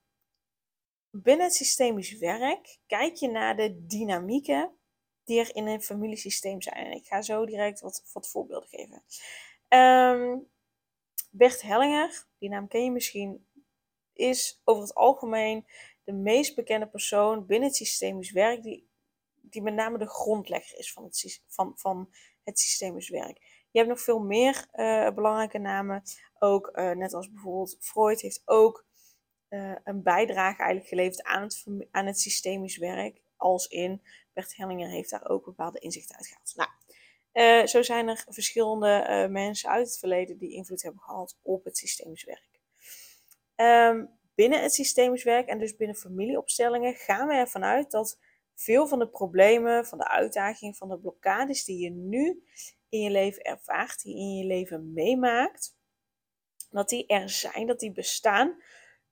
binnen 1.09 1.45
het 1.45 1.55
systemisch 1.55 2.17
werk 2.17 2.79
kijk 2.85 3.15
je 3.15 3.27
naar 3.27 3.55
de 3.55 3.85
dynamieken 3.85 4.77
die 5.23 5.39
er 5.39 5.55
in 5.55 5.67
een 5.67 5.81
familiesysteem 5.81 6.61
zijn. 6.61 6.75
En 6.75 6.91
ik 6.91 7.05
ga 7.05 7.21
zo 7.21 7.45
direct 7.45 7.79
wat, 7.79 8.09
wat 8.13 8.29
voorbeelden 8.29 8.69
geven. 8.69 9.03
Um, 9.67 10.49
Bert 11.31 11.61
Hellinger, 11.61 12.25
die 12.37 12.49
naam 12.49 12.67
ken 12.67 12.83
je 12.83 12.91
misschien, 12.91 13.47
is 14.13 14.61
over 14.63 14.81
het 14.81 14.95
algemeen 14.95 15.65
de 16.03 16.13
meest 16.13 16.55
bekende 16.55 16.87
persoon 16.87 17.45
binnen 17.45 17.67
het 17.67 17.77
systemisch 17.77 18.31
werk, 18.31 18.63
die, 18.63 18.89
die 19.41 19.61
met 19.61 19.73
name 19.73 19.97
de 19.97 20.09
grondlegger 20.09 20.77
is 20.77 20.93
van 20.93 21.03
het, 21.03 21.41
van, 21.47 21.73
van 21.75 22.09
het 22.43 22.59
systemisch 22.59 23.09
werk. 23.09 23.37
Je 23.71 23.79
hebt 23.79 23.89
nog 23.89 24.01
veel 24.01 24.19
meer 24.19 24.67
uh, 24.73 25.09
belangrijke 25.09 25.57
namen, 25.57 26.03
ook 26.39 26.71
uh, 26.73 26.91
net 26.91 27.13
als 27.13 27.31
bijvoorbeeld 27.31 27.77
Freud 27.79 28.21
heeft 28.21 28.41
ook 28.45 28.86
uh, 29.49 29.75
een 29.83 30.03
bijdrage 30.03 30.57
eigenlijk 30.57 30.87
geleverd 30.89 31.23
aan 31.23 31.41
het, 31.41 31.65
aan 31.91 32.05
het 32.05 32.19
systemisch 32.19 32.77
werk, 32.77 33.21
als 33.35 33.67
in 33.67 34.01
Bert 34.33 34.55
Hellinger 34.55 34.89
heeft 34.89 35.09
daar 35.09 35.29
ook 35.29 35.45
bepaalde 35.45 35.79
inzichten 35.79 36.15
uitgehaald. 36.15 36.53
Nou, 36.55 36.69
uh, 37.33 37.65
zo 37.65 37.81
zijn 37.81 38.07
er 38.07 38.25
verschillende 38.29 39.07
uh, 39.09 39.31
mensen 39.31 39.69
uit 39.69 39.87
het 39.87 39.99
verleden 39.99 40.37
die 40.37 40.53
invloed 40.53 40.81
hebben 40.81 41.01
gehad 41.01 41.37
op 41.41 41.63
het 41.63 41.77
systemisch 41.77 42.23
werk. 42.23 42.59
Um, 43.55 44.09
binnen 44.35 44.61
het 44.61 44.73
systemisch 44.73 45.23
werk 45.23 45.47
en 45.47 45.59
dus 45.59 45.75
binnen 45.75 45.95
familieopstellingen 45.95 46.93
gaan 46.95 47.27
we 47.27 47.33
ervan 47.33 47.63
uit 47.63 47.91
dat 47.91 48.19
veel 48.55 48.87
van 48.87 48.99
de 48.99 49.09
problemen, 49.09 49.85
van 49.85 49.97
de 49.97 50.07
uitdagingen, 50.07 50.75
van 50.75 50.89
de 50.89 50.99
blokkades 50.99 51.63
die 51.63 51.83
je 51.83 51.89
nu 51.89 52.43
in 52.89 53.01
je 53.01 53.09
leven 53.09 53.41
ervaart, 53.41 54.01
die 54.01 54.15
je 54.15 54.19
in 54.19 54.35
je 54.35 54.45
leven 54.45 54.93
meemaakt, 54.93 55.75
dat 56.69 56.89
die 56.89 57.07
er 57.07 57.29
zijn, 57.29 57.67
dat 57.67 57.79
die 57.79 57.91
bestaan 57.91 58.61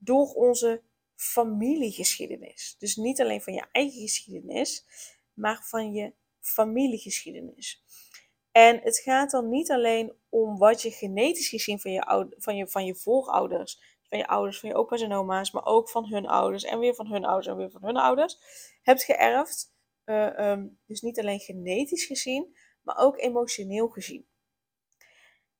door 0.05 0.33
onze 0.33 0.81
familiegeschiedenis. 1.15 2.75
Dus 2.77 2.95
niet 2.95 3.21
alleen 3.21 3.41
van 3.41 3.53
je 3.53 3.65
eigen 3.71 4.01
geschiedenis, 4.01 4.85
maar 5.33 5.63
van 5.63 5.93
je 5.93 6.13
familiegeschiedenis. 6.39 7.83
En 8.51 8.79
het 8.79 8.99
gaat 8.99 9.31
dan 9.31 9.49
niet 9.49 9.71
alleen 9.71 10.13
om 10.29 10.57
wat 10.57 10.81
je 10.81 10.91
genetisch 10.91 11.49
gezien 11.49 11.79
van 11.79 11.91
je, 11.91 12.35
van 12.37 12.55
je, 12.55 12.67
van 12.67 12.85
je 12.85 12.95
voorouders, 12.95 13.79
van 14.09 14.17
je 14.17 14.27
ouders, 14.27 14.59
van 14.59 14.69
je 14.69 14.75
opa's 14.75 15.01
en 15.01 15.13
oma's, 15.13 15.51
maar 15.51 15.65
ook 15.65 15.89
van 15.89 16.05
hun 16.05 16.27
ouders 16.27 16.63
en 16.63 16.79
weer 16.79 16.95
van 16.95 17.07
hun 17.07 17.25
ouders 17.25 17.47
en 17.47 17.57
weer 17.57 17.71
van 17.71 17.83
hun 17.83 17.97
ouders, 17.97 18.37
hebt 18.81 19.03
geërfd. 19.03 19.73
Uh, 20.05 20.49
um, 20.49 20.79
dus 20.85 21.01
niet 21.01 21.19
alleen 21.19 21.39
genetisch 21.39 22.05
gezien, 22.05 22.57
maar 22.81 22.97
ook 22.97 23.17
emotioneel 23.17 23.87
gezien. 23.87 24.27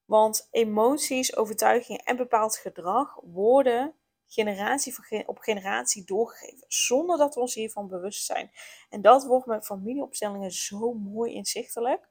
Want 0.05 0.47
emoties, 0.51 1.35
overtuigingen 1.35 2.03
en 2.03 2.15
bepaald 2.15 2.57
gedrag 2.57 3.19
worden 3.21 3.95
generatie 4.27 4.95
op 5.25 5.37
generatie 5.37 6.03
doorgegeven, 6.03 6.65
zonder 6.67 7.17
dat 7.17 7.35
we 7.35 7.41
ons 7.41 7.55
hiervan 7.55 7.87
bewust 7.87 8.25
zijn. 8.25 8.51
En 8.89 9.01
dat 9.01 9.25
wordt 9.25 9.45
met 9.45 9.65
familieopstellingen 9.65 10.51
zo 10.51 10.93
mooi 10.93 11.33
inzichtelijk. 11.33 12.07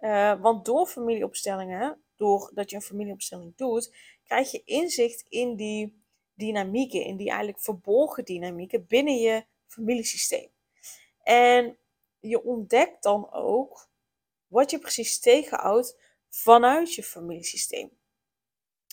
Uh, 0.00 0.40
want 0.40 0.64
door 0.64 0.86
familieopstellingen, 0.86 2.02
doordat 2.16 2.70
je 2.70 2.76
een 2.76 2.82
familieopstelling 2.82 3.56
doet, 3.56 3.94
krijg 4.24 4.50
je 4.50 4.62
inzicht 4.64 5.24
in 5.28 5.56
die 5.56 6.02
dynamieken, 6.34 7.04
in 7.04 7.16
die 7.16 7.28
eigenlijk 7.28 7.60
verborgen 7.60 8.24
dynamieken 8.24 8.86
binnen 8.86 9.16
je 9.16 9.44
familiesysteem. 9.66 10.50
En 11.22 11.78
je 12.20 12.44
ontdekt 12.44 13.02
dan 13.02 13.32
ook 13.32 13.88
wat 14.46 14.70
je 14.70 14.78
precies 14.78 15.20
tegenhoudt 15.20 16.00
vanuit 16.28 16.94
je 16.94 17.02
familiesysteem. 17.02 17.97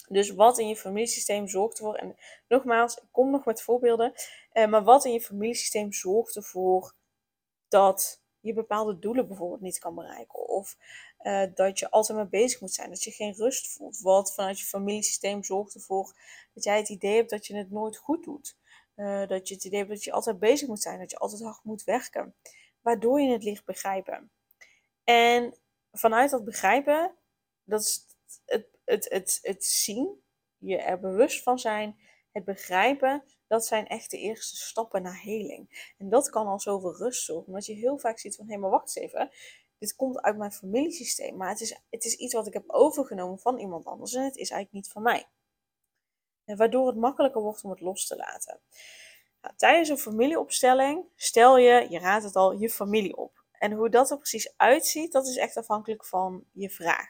Dus 0.08 0.30
wat 0.30 0.60
in 0.60 0.68
je 0.68 0.76
familiesysteem 0.76 1.48
zorgt 1.48 1.78
ervoor, 1.78 1.96
en 1.96 2.16
nogmaals, 2.48 2.96
ik 2.96 3.08
kom 3.12 3.32
nog 3.32 3.46
met 3.46 3.62
voorbeelden, 3.62 4.14
eh, 4.52 4.68
maar 4.68 4.84
wat 4.84 5.06
in 5.06 5.12
je 5.12 5.22
familiesysteem 5.22 5.94
zorgt 5.94 6.36
ervoor 6.36 6.94
dat 7.68 8.22
je 8.40 8.54
bepaalde 8.54 9.00
doelen 9.00 9.28
bijvoorbeeld 9.28 9.62
niet 9.62 9.80
kan 9.80 9.96
bereiken. 9.96 10.48
Of 10.48 10.78
uh, 11.22 11.44
dat 11.54 11.80
je 11.80 11.90
altijd 11.90 12.18
maar 12.18 12.30
bezig 12.30 12.62
moet 12.62 12.74
zijn, 12.74 12.90
dat 12.90 13.04
je 13.04 13.12
geen 13.12 13.34
rust 13.34 13.68
voelt. 13.68 14.00
Wat 14.00 14.34
vanuit 14.34 14.60
je 14.60 14.66
familiesysteem 14.66 15.44
zorgt 15.44 15.74
ervoor 15.74 16.14
dat 16.54 16.64
jij 16.64 16.78
het 16.78 16.90
idee 16.90 17.16
hebt 17.16 17.30
dat 17.30 17.48
je 17.48 17.56
het 17.56 17.72
nooit 17.72 17.98
goed 17.98 18.24
doet. 18.24 18.58
Uh, 18.96 19.28
dat 19.28 19.48
je 19.48 19.54
het 19.54 19.64
idee 19.64 19.80
hebt 19.80 19.92
dat 19.92 20.04
je 20.04 20.12
altijd 20.12 20.40
bezig 20.40 20.68
moet 20.68 20.82
zijn, 20.82 21.00
dat 21.00 21.12
je 21.12 21.18
altijd 21.18 21.42
hard 21.42 21.64
moet 21.64 21.84
werken. 21.84 22.36
Waardoor 22.82 23.22
je 23.22 23.32
het 23.32 23.44
licht 23.44 23.66
begrijpen. 23.66 24.32
En 25.04 25.58
vanuit 25.92 26.30
dat 26.30 26.46
begrijpen, 26.46 27.16
dat 27.64 27.82
is 27.82 28.06
het, 28.46 28.68
het, 28.86 29.10
het, 29.10 29.40
het 29.42 29.66
zien, 29.66 30.24
je 30.58 30.78
er 30.78 31.00
bewust 31.00 31.44
van 31.44 31.60
zijn, 31.60 32.00
het 32.32 32.44
begrijpen, 32.44 33.24
dat 33.48 33.66
zijn 33.66 33.88
echt 33.88 34.12
de 34.12 34.18
eerste 34.18 34.56
stappen 34.56 35.02
naar 35.02 35.22
heling. 35.22 35.94
En 35.98 36.10
dat 36.10 36.30
kan 36.30 36.48
al 36.48 36.60
zoveel 36.60 36.96
rust 36.96 37.24
zorgen, 37.24 37.48
omdat 37.48 37.66
je 37.66 37.74
heel 37.74 37.98
vaak 37.98 38.20
ziet 38.20 38.36
van, 38.36 38.50
hé, 38.50 38.58
maar 38.58 38.70
wacht 38.70 38.96
eens 38.96 39.06
even, 39.06 39.30
dit 39.78 39.96
komt 39.96 40.22
uit 40.22 40.38
mijn 40.38 40.52
familiesysteem, 40.52 41.38
maar 41.38 41.50
het 41.50 41.62
is, 41.62 41.82
het 41.90 42.06
is 42.06 42.16
iets 42.16 42.34
wat 42.34 42.48
ik 42.48 42.54
heb 42.54 42.64
overgenomen 42.68 43.40
van 43.40 43.58
iemand 43.58 43.86
anders 43.86 44.14
en 44.14 44.24
het 44.24 44.36
is 44.36 44.50
eigenlijk 44.50 44.72
niet 44.72 44.92
van 44.92 45.02
mij. 45.02 45.28
En 46.46 46.58
waardoor 46.58 46.88
het 46.88 46.96
makkelijker 46.96 47.42
wordt 47.42 47.64
om 47.64 47.70
het 47.70 47.80
los 47.80 48.08
te 48.08 48.16
laten. 48.16 48.60
Nou, 49.42 49.56
tijdens 49.56 49.90
een 49.90 49.98
familieopstelling 49.98 51.06
stel 51.16 51.58
je, 51.58 51.88
je 51.90 52.00
raadt 52.00 52.24
het 52.24 52.36
al, 52.36 52.52
je 52.52 52.70
familie 52.70 53.18
op. 53.18 53.44
En 53.52 53.72
hoe 53.72 53.90
dat 53.90 54.12
er 54.12 54.18
precies 54.18 54.54
uitziet, 54.58 55.12
dat 55.12 55.28
is 55.28 55.38
echt 55.38 55.58
afhankelijk 55.58 56.06
van 56.06 56.46
je 56.52 56.70
vraag. 56.70 57.08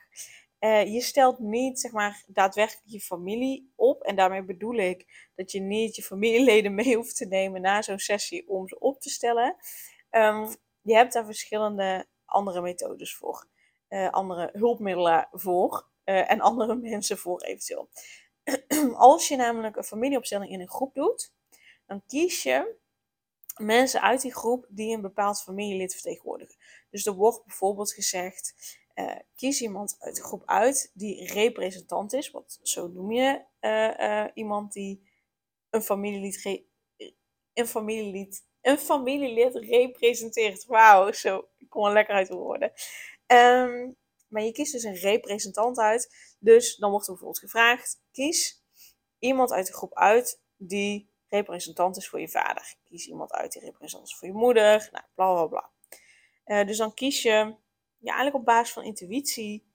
Uh, 0.66 0.94
je 0.94 1.02
stelt 1.02 1.40
niet 1.40 1.80
zeg 1.80 1.92
maar, 1.92 2.24
daadwerkelijk 2.28 2.88
je 2.88 3.02
familie 3.02 3.72
op. 3.76 4.04
En 4.04 4.16
daarmee 4.16 4.44
bedoel 4.44 4.76
ik 4.76 5.30
dat 5.36 5.52
je 5.52 5.60
niet 5.60 5.96
je 5.96 6.02
familieleden 6.02 6.76
mee 6.76 6.96
hoeft 6.96 7.16
te 7.16 7.26
nemen 7.26 7.62
na 7.62 7.82
zo'n 7.82 8.00
sessie 8.00 8.48
om 8.48 8.68
ze 8.68 8.80
op 8.80 9.02
te 9.02 9.10
stellen. 9.10 9.56
Um, 10.12 10.56
je 10.82 10.96
hebt 10.96 11.14
daar 11.14 11.26
verschillende 11.26 12.08
andere 12.26 12.62
methodes 12.62 13.16
voor. 13.16 13.48
Uh, 13.90 14.10
andere 14.10 14.50
hulpmiddelen 14.54 15.28
voor. 15.32 15.88
Uh, 16.06 16.32
en 16.32 16.42
andere 16.42 16.76
mensen 16.90 17.18
voor 17.18 17.42
eventueel. 17.42 17.90
Als 18.96 19.28
je 19.28 19.36
namelijk 19.36 19.76
een 19.76 19.84
familieopstelling 19.84 20.52
in 20.52 20.62
een 20.62 20.70
groep 20.70 20.94
doet, 20.94 21.34
dan 21.86 22.04
kies 22.08 22.44
je 22.44 22.76
mensen 23.62 24.02
uit 24.02 24.22
die 24.22 24.34
groep 24.34 24.66
die 24.70 24.96
een 24.96 25.02
bepaald 25.02 25.42
familielid 25.42 25.94
vertegenwoordigen. 25.94 26.56
Dus 26.90 27.06
er 27.06 27.14
wordt 27.14 27.46
bijvoorbeeld 27.46 27.94
gezegd: 27.94 28.54
uh, 28.96 29.16
kies 29.36 29.62
iemand 29.62 29.96
uit 30.00 30.16
de 30.16 30.24
groep 30.24 30.44
uit 30.46 30.92
die 30.94 31.34
representant 31.34 32.14
is. 32.14 32.32
Wat 32.32 32.60
zo 32.62 32.88
noem 32.88 33.12
je 33.12 33.42
uh, 33.62 33.98
uh, 34.00 34.26
iemand 34.34 34.74
die 34.74 35.10
een 35.70 35.82
familielid, 35.82 36.68
een 37.54 37.68
familielid, 37.68 38.46
een 38.62 38.78
familielid 38.78 39.56
representeert. 39.56 40.66
Wauw, 40.66 41.12
zo, 41.12 41.48
ik 41.58 41.70
kom 41.70 41.86
er 41.86 41.94
lekker 41.94 42.16
uit 42.16 42.28
de 42.28 42.36
woorden. 42.36 42.72
Um, 43.28 43.98
maar 44.28 44.44
je 44.44 44.52
kiest 44.52 44.72
dus 44.72 44.84
een 44.84 44.96
representant 44.96 45.78
uit. 45.78 46.36
Dus 46.40 46.76
dan 46.76 46.90
wordt 46.90 47.08
er 47.08 47.14
bijvoorbeeld 47.14 47.44
gevraagd: 47.44 48.02
kies 48.12 48.64
iemand 49.20 49.52
uit 49.52 49.68
de 49.68 49.74
groep 49.74 49.94
uit 49.94 50.42
die 50.58 51.10
representant 51.28 51.98
is 51.98 52.10
voor 52.10 52.20
je 52.20 52.30
vader. 52.30 52.76
Kies 52.84 53.08
iemand 53.08 53.32
uit 53.32 53.52
die 53.52 53.62
representant 53.62 54.10
is 54.10 54.16
voor 54.18 54.28
je 54.28 54.34
moeder. 54.34 54.90
Nou, 54.92 55.06
bla 55.14 55.34
bla 55.34 55.46
bla. 55.46 56.64
Dus 56.64 56.78
dan 56.78 56.94
kies 56.94 57.22
je, 57.22 57.56
ja, 58.06 58.14
eigenlijk 58.14 58.36
op 58.36 58.46
basis 58.46 58.74
van 58.74 58.84
intuïtie, 58.84 59.74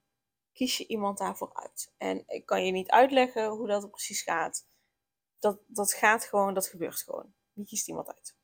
kies 0.52 0.76
je 0.76 0.86
iemand 0.86 1.18
daarvoor 1.18 1.54
uit. 1.54 1.92
En 1.96 2.24
ik 2.26 2.46
kan 2.46 2.64
je 2.64 2.72
niet 2.72 2.90
uitleggen 2.90 3.48
hoe 3.48 3.66
dat 3.66 3.90
precies 3.90 4.22
gaat. 4.22 4.66
Dat, 5.38 5.58
dat 5.66 5.92
gaat 5.92 6.24
gewoon, 6.24 6.54
dat 6.54 6.66
gebeurt 6.66 7.02
gewoon. 7.02 7.34
Je 7.52 7.64
kiest 7.64 7.88
iemand 7.88 8.08
uit. 8.08 8.36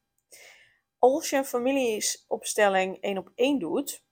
Als 0.99 1.31
je 1.31 1.37
een 1.37 1.45
familieopstelling 1.45 3.00
één 3.00 3.19
op 3.19 3.33
één 3.35 3.59
doet, 3.59 4.05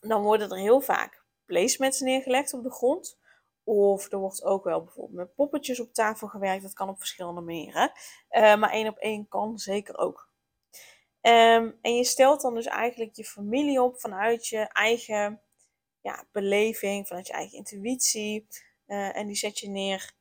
dan 0.00 0.22
worden 0.22 0.50
er 0.50 0.58
heel 0.58 0.80
vaak 0.80 1.24
placements 1.44 2.00
neergelegd 2.00 2.52
op 2.52 2.62
de 2.62 2.72
grond. 2.72 3.18
Of 3.64 4.12
er 4.12 4.18
wordt 4.18 4.42
ook 4.42 4.64
wel 4.64 4.84
bijvoorbeeld 4.84 5.16
met 5.16 5.34
poppetjes 5.34 5.80
op 5.80 5.92
tafel 5.92 6.28
gewerkt. 6.28 6.62
Dat 6.62 6.72
kan 6.72 6.88
op 6.88 6.98
verschillende 6.98 7.40
manieren. 7.40 7.92
Uh, 8.30 8.56
maar 8.56 8.70
één 8.70 8.88
op 8.88 8.96
één 8.96 9.28
kan 9.28 9.58
zeker 9.58 9.98
ook. 9.98 10.30
Um, 11.26 11.78
en 11.82 11.96
je 11.96 12.04
stelt 12.04 12.40
dan 12.40 12.54
dus 12.54 12.66
eigenlijk 12.66 13.16
je 13.16 13.24
familie 13.24 13.82
op 13.82 14.00
vanuit 14.00 14.46
je 14.46 14.58
eigen 14.58 15.40
ja, 16.00 16.24
beleving, 16.32 17.06
vanuit 17.06 17.26
je 17.26 17.32
eigen 17.32 17.58
intuïtie. 17.58 18.46
Uh, 18.86 19.16
en 19.16 19.26
die 19.26 19.36
zet 19.36 19.58
je 19.58 19.68
neer 19.68 20.12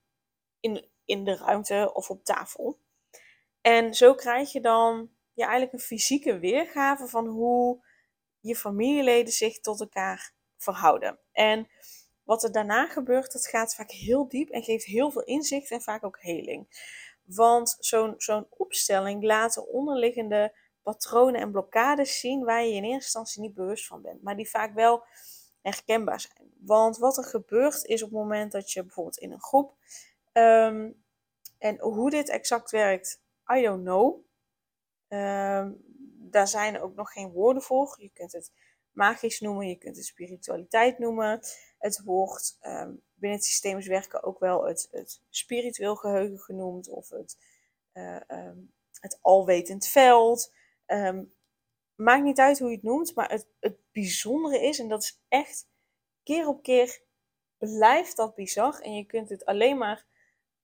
in, 0.59 0.89
in 1.05 1.23
de 1.23 1.35
ruimte 1.35 1.91
of 1.93 2.09
op 2.09 2.23
tafel. 2.23 2.79
En 3.61 3.93
zo 3.93 4.13
krijg 4.13 4.51
je 4.51 4.61
dan 4.61 5.09
ja, 5.33 5.43
eigenlijk 5.43 5.73
een 5.73 5.87
fysieke 5.87 6.39
weergave 6.39 7.07
van 7.07 7.27
hoe 7.27 7.85
je 8.39 8.55
familieleden 8.55 9.33
zich 9.33 9.59
tot 9.59 9.79
elkaar 9.79 10.33
verhouden. 10.57 11.19
En 11.31 11.67
wat 12.23 12.43
er 12.43 12.51
daarna 12.51 12.87
gebeurt, 12.87 13.31
dat 13.31 13.47
gaat 13.47 13.75
vaak 13.75 13.91
heel 13.91 14.27
diep 14.27 14.49
en 14.49 14.63
geeft 14.63 14.85
heel 14.85 15.11
veel 15.11 15.23
inzicht 15.23 15.71
en 15.71 15.81
vaak 15.81 16.03
ook 16.03 16.21
heling. 16.21 16.67
Want 17.23 17.77
zo'n 17.79 18.13
zo'n 18.17 18.47
opstelling 18.49 19.23
laat 19.23 19.53
de 19.53 19.67
onderliggende 19.67 20.53
patronen 20.85 21.41
en 21.41 21.51
blokkades 21.51 22.19
zien 22.19 22.43
waar 22.43 22.63
je 22.63 22.73
in 22.73 22.83
eerste 22.83 22.93
instantie 22.93 23.41
niet 23.41 23.53
bewust 23.53 23.87
van 23.87 24.01
bent, 24.01 24.21
maar 24.21 24.35
die 24.35 24.49
vaak 24.49 24.73
wel 24.73 25.03
herkenbaar 25.61 26.19
zijn. 26.19 26.51
Want 26.59 26.97
wat 26.97 27.17
er 27.17 27.23
gebeurt 27.23 27.85
is 27.85 28.03
op 28.03 28.09
het 28.09 28.17
moment 28.17 28.51
dat 28.51 28.71
je 28.71 28.83
bijvoorbeeld 28.83 29.17
in 29.17 29.31
een 29.31 29.41
groep, 29.41 29.75
um, 30.33 31.03
en 31.57 31.79
hoe 31.79 32.09
dit 32.09 32.29
exact 32.29 32.71
werkt, 32.71 33.21
I 33.53 33.61
don't 33.61 33.83
know. 33.83 34.25
Um, 35.07 35.83
daar 36.17 36.47
zijn 36.47 36.81
ook 36.81 36.95
nog 36.95 37.11
geen 37.11 37.31
woorden 37.31 37.61
voor. 37.63 37.95
Je 37.99 38.09
kunt 38.13 38.31
het 38.31 38.51
magisch 38.91 39.39
noemen, 39.39 39.67
je 39.67 39.77
kunt 39.77 39.95
het 39.95 40.05
spiritualiteit 40.05 40.99
noemen. 40.99 41.39
Het 41.77 42.01
wordt 42.03 42.57
um, 42.61 43.01
binnen 43.13 43.37
het 43.39 43.47
systeemisch 43.47 43.87
werken 43.87 44.23
ook 44.23 44.39
wel 44.39 44.65
het, 44.65 44.87
het 44.91 45.21
spiritueel 45.29 45.95
geheugen 45.95 46.39
genoemd 46.39 46.89
of 46.89 47.09
het, 47.09 47.37
um, 48.27 48.73
het 48.99 49.17
alwetend 49.21 49.87
veld. 49.87 50.53
Um, 50.87 51.33
maakt 51.95 52.23
niet 52.23 52.39
uit 52.39 52.59
hoe 52.59 52.69
je 52.69 52.75
het 52.75 52.83
noemt, 52.83 53.15
maar 53.15 53.29
het, 53.29 53.47
het 53.59 53.77
bijzondere 53.91 54.61
is, 54.61 54.79
en 54.79 54.87
dat 54.87 55.03
is 55.03 55.21
echt 55.27 55.67
keer 56.23 56.47
op 56.47 56.63
keer 56.63 57.03
blijft 57.57 58.15
dat 58.15 58.35
bizar. 58.35 58.79
En 58.79 58.93
je 58.93 59.05
kunt 59.05 59.29
het 59.29 59.45
alleen 59.45 59.77
maar 59.77 60.05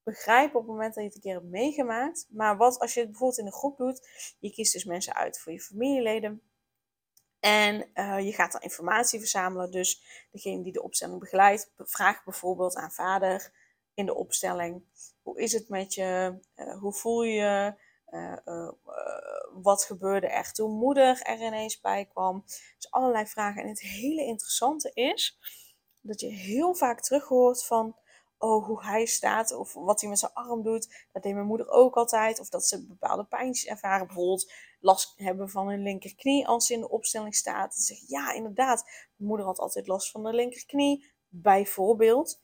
begrijpen 0.02 0.60
op 0.60 0.66
het 0.66 0.72
moment 0.72 0.94
dat 0.94 1.02
je 1.02 1.08
het 1.08 1.14
een 1.14 1.22
keer 1.22 1.34
hebt 1.34 1.50
meegemaakt. 1.50 2.26
Maar 2.30 2.56
wat 2.56 2.78
als 2.78 2.94
je 2.94 3.00
het 3.00 3.08
bijvoorbeeld 3.08 3.40
in 3.40 3.46
een 3.46 3.52
groep 3.52 3.76
doet, 3.76 4.08
je 4.38 4.52
kiest 4.52 4.72
dus 4.72 4.84
mensen 4.84 5.14
uit 5.14 5.40
voor 5.40 5.52
je 5.52 5.60
familieleden. 5.60 6.42
En 7.40 7.90
uh, 7.94 8.20
je 8.20 8.32
gaat 8.32 8.52
dan 8.52 8.60
informatie 8.60 9.18
verzamelen. 9.18 9.70
Dus 9.70 10.02
degene 10.30 10.62
die 10.62 10.72
de 10.72 10.82
opstelling 10.82 11.20
begeleidt, 11.20 11.72
vraagt 11.76 12.24
bijvoorbeeld 12.24 12.74
aan 12.74 12.92
vader 12.92 13.52
in 13.94 14.06
de 14.06 14.14
opstelling: 14.14 14.84
hoe 15.22 15.40
is 15.40 15.52
het 15.52 15.68
met 15.68 15.94
je? 15.94 16.38
Uh, 16.56 16.78
hoe 16.78 16.92
voel 16.92 17.22
je 17.22 17.32
je? 17.32 17.74
Uh, 18.10 18.70
wat 19.62 19.84
gebeurde 19.84 20.26
er 20.26 20.52
toen 20.52 20.70
moeder 20.70 21.22
er 21.22 21.40
ineens 21.40 21.80
bij 21.80 22.04
kwam? 22.04 22.42
Dus 22.76 22.90
allerlei 22.90 23.26
vragen. 23.26 23.62
En 23.62 23.68
het 23.68 23.80
hele 23.80 24.24
interessante 24.24 24.90
is 24.94 25.38
dat 26.00 26.20
je 26.20 26.28
heel 26.28 26.74
vaak 26.74 27.00
terug 27.00 27.28
hoort 27.28 27.64
van: 27.64 27.96
oh, 28.42 28.66
hoe 28.66 28.84
hij 28.84 29.06
staat 29.06 29.52
of 29.52 29.72
wat 29.72 30.00
hij 30.00 30.10
met 30.10 30.18
zijn 30.18 30.32
arm 30.32 30.62
doet. 30.62 31.06
Dat 31.12 31.22
deed 31.22 31.34
mijn 31.34 31.46
moeder 31.46 31.68
ook 31.68 31.94
altijd. 31.94 32.40
Of 32.40 32.48
dat 32.48 32.66
ze 32.66 32.86
bepaalde 32.86 33.24
pijntjes 33.24 33.66
ervaren. 33.70 34.06
Bijvoorbeeld 34.06 34.52
last 34.80 35.12
hebben 35.16 35.50
van 35.50 35.68
hun 35.68 35.82
linkerknie 35.82 36.46
als 36.46 36.66
ze 36.66 36.72
in 36.72 36.80
de 36.80 36.90
opstelling 36.90 37.34
staat. 37.34 37.86
Je, 37.86 38.04
ja, 38.06 38.32
inderdaad. 38.32 38.82
Mijn 39.16 39.28
moeder 39.28 39.46
had 39.46 39.58
altijd 39.58 39.86
last 39.86 40.10
van 40.10 40.22
de 40.22 40.32
linkerknie, 40.32 41.12
bijvoorbeeld. 41.28 42.40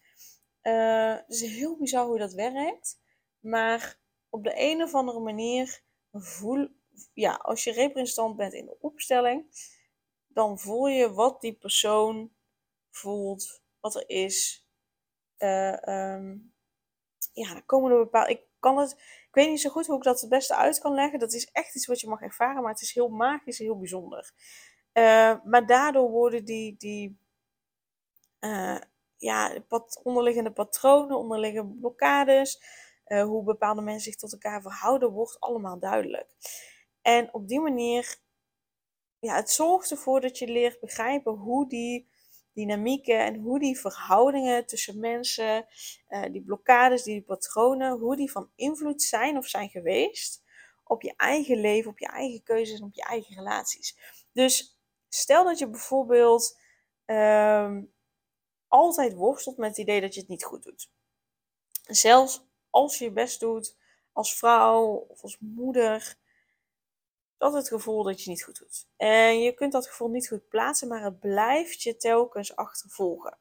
Uh, 0.62 1.16
dus 1.26 1.40
heel 1.40 1.76
bizar 1.76 2.06
hoe 2.06 2.18
dat 2.18 2.32
werkt. 2.32 3.00
Maar 3.40 3.98
op 4.28 4.44
de 4.44 4.52
een 4.54 4.82
of 4.82 4.94
andere 4.94 5.20
manier 5.20 5.82
voel, 6.12 6.68
ja, 7.12 7.34
als 7.34 7.64
je 7.64 7.72
representant 7.72 8.36
bent 8.36 8.52
in 8.52 8.66
de 8.66 8.76
opstelling, 8.80 9.46
dan 10.28 10.58
voel 10.58 10.86
je 10.86 11.12
wat 11.12 11.40
die 11.40 11.54
persoon 11.54 12.32
voelt, 12.90 13.62
wat 13.80 13.94
er 13.94 14.08
is. 14.08 14.66
Uh, 15.38 15.72
um, 15.72 16.54
ja, 17.32 17.52
dan 17.52 17.64
komen 17.66 17.90
er 17.90 17.98
bepaalde. 17.98 18.30
Ik 18.30 18.42
kan 18.58 18.78
het. 18.78 18.90
Ik 19.28 19.34
weet 19.34 19.48
niet 19.48 19.60
zo 19.60 19.70
goed 19.70 19.86
hoe 19.86 19.96
ik 19.96 20.02
dat 20.02 20.20
het 20.20 20.30
beste 20.30 20.54
uit 20.54 20.78
kan 20.78 20.94
leggen. 20.94 21.18
Dat 21.18 21.32
is 21.32 21.50
echt 21.52 21.74
iets 21.74 21.86
wat 21.86 22.00
je 22.00 22.08
mag 22.08 22.20
ervaren, 22.20 22.62
maar 22.62 22.72
het 22.72 22.82
is 22.82 22.94
heel 22.94 23.08
magisch 23.08 23.58
en 23.58 23.64
heel 23.64 23.78
bijzonder. 23.78 24.32
Uh, 24.92 25.44
maar 25.44 25.66
daardoor 25.66 26.10
worden 26.10 26.44
die, 26.44 26.76
die 26.76 27.18
uh, 28.40 28.78
ja, 29.16 29.64
onderliggende 30.02 30.52
patronen, 30.52 31.16
onderliggende 31.16 31.74
blokkades, 31.74 32.62
hoe 33.04 33.44
bepaalde 33.44 33.82
mensen 33.82 34.12
zich 34.12 34.16
tot 34.20 34.32
elkaar 34.32 34.62
verhouden, 34.62 35.10
wordt 35.10 35.40
allemaal 35.40 35.78
duidelijk. 35.78 36.26
En 37.08 37.34
op 37.34 37.48
die 37.48 37.60
manier, 37.60 38.16
ja, 39.18 39.34
het 39.34 39.50
zorgt 39.50 39.90
ervoor 39.90 40.20
dat 40.20 40.38
je 40.38 40.46
leert 40.46 40.80
begrijpen 40.80 41.32
hoe 41.32 41.68
die 41.68 42.08
dynamieken 42.52 43.18
en 43.18 43.34
hoe 43.34 43.58
die 43.58 43.78
verhoudingen 43.78 44.66
tussen 44.66 44.98
mensen, 44.98 45.66
uh, 46.08 46.22
die 46.32 46.42
blokkades, 46.42 47.02
die 47.02 47.22
patronen, 47.22 47.98
hoe 47.98 48.16
die 48.16 48.30
van 48.30 48.50
invloed 48.54 49.02
zijn 49.02 49.36
of 49.36 49.46
zijn 49.46 49.68
geweest 49.68 50.42
op 50.84 51.02
je 51.02 51.14
eigen 51.16 51.60
leven, 51.60 51.90
op 51.90 51.98
je 51.98 52.06
eigen 52.06 52.42
keuzes 52.42 52.78
en 52.78 52.86
op 52.86 52.94
je 52.94 53.02
eigen 53.02 53.34
relaties. 53.34 53.96
Dus 54.32 54.78
stel 55.08 55.44
dat 55.44 55.58
je 55.58 55.68
bijvoorbeeld 55.68 56.58
uh, 57.06 57.78
altijd 58.66 59.14
worstelt 59.14 59.56
met 59.56 59.68
het 59.68 59.78
idee 59.78 60.00
dat 60.00 60.14
je 60.14 60.20
het 60.20 60.28
niet 60.28 60.44
goed 60.44 60.62
doet. 60.62 60.90
Zelfs 61.86 62.46
als 62.70 62.98
je 62.98 63.04
je 63.04 63.12
best 63.12 63.40
doet 63.40 63.76
als 64.12 64.36
vrouw 64.38 65.06
of 65.08 65.22
als 65.22 65.38
moeder, 65.40 66.26
dat 67.38 67.52
het 67.52 67.68
gevoel 67.68 68.02
dat 68.02 68.22
je 68.22 68.30
niet 68.30 68.44
goed 68.44 68.58
doet. 68.58 68.86
En 68.96 69.40
je 69.40 69.52
kunt 69.52 69.72
dat 69.72 69.88
gevoel 69.88 70.08
niet 70.08 70.28
goed 70.28 70.48
plaatsen, 70.48 70.88
maar 70.88 71.02
het 71.02 71.20
blijft 71.20 71.82
je 71.82 71.96
telkens 71.96 72.56
achtervolgen. 72.56 73.38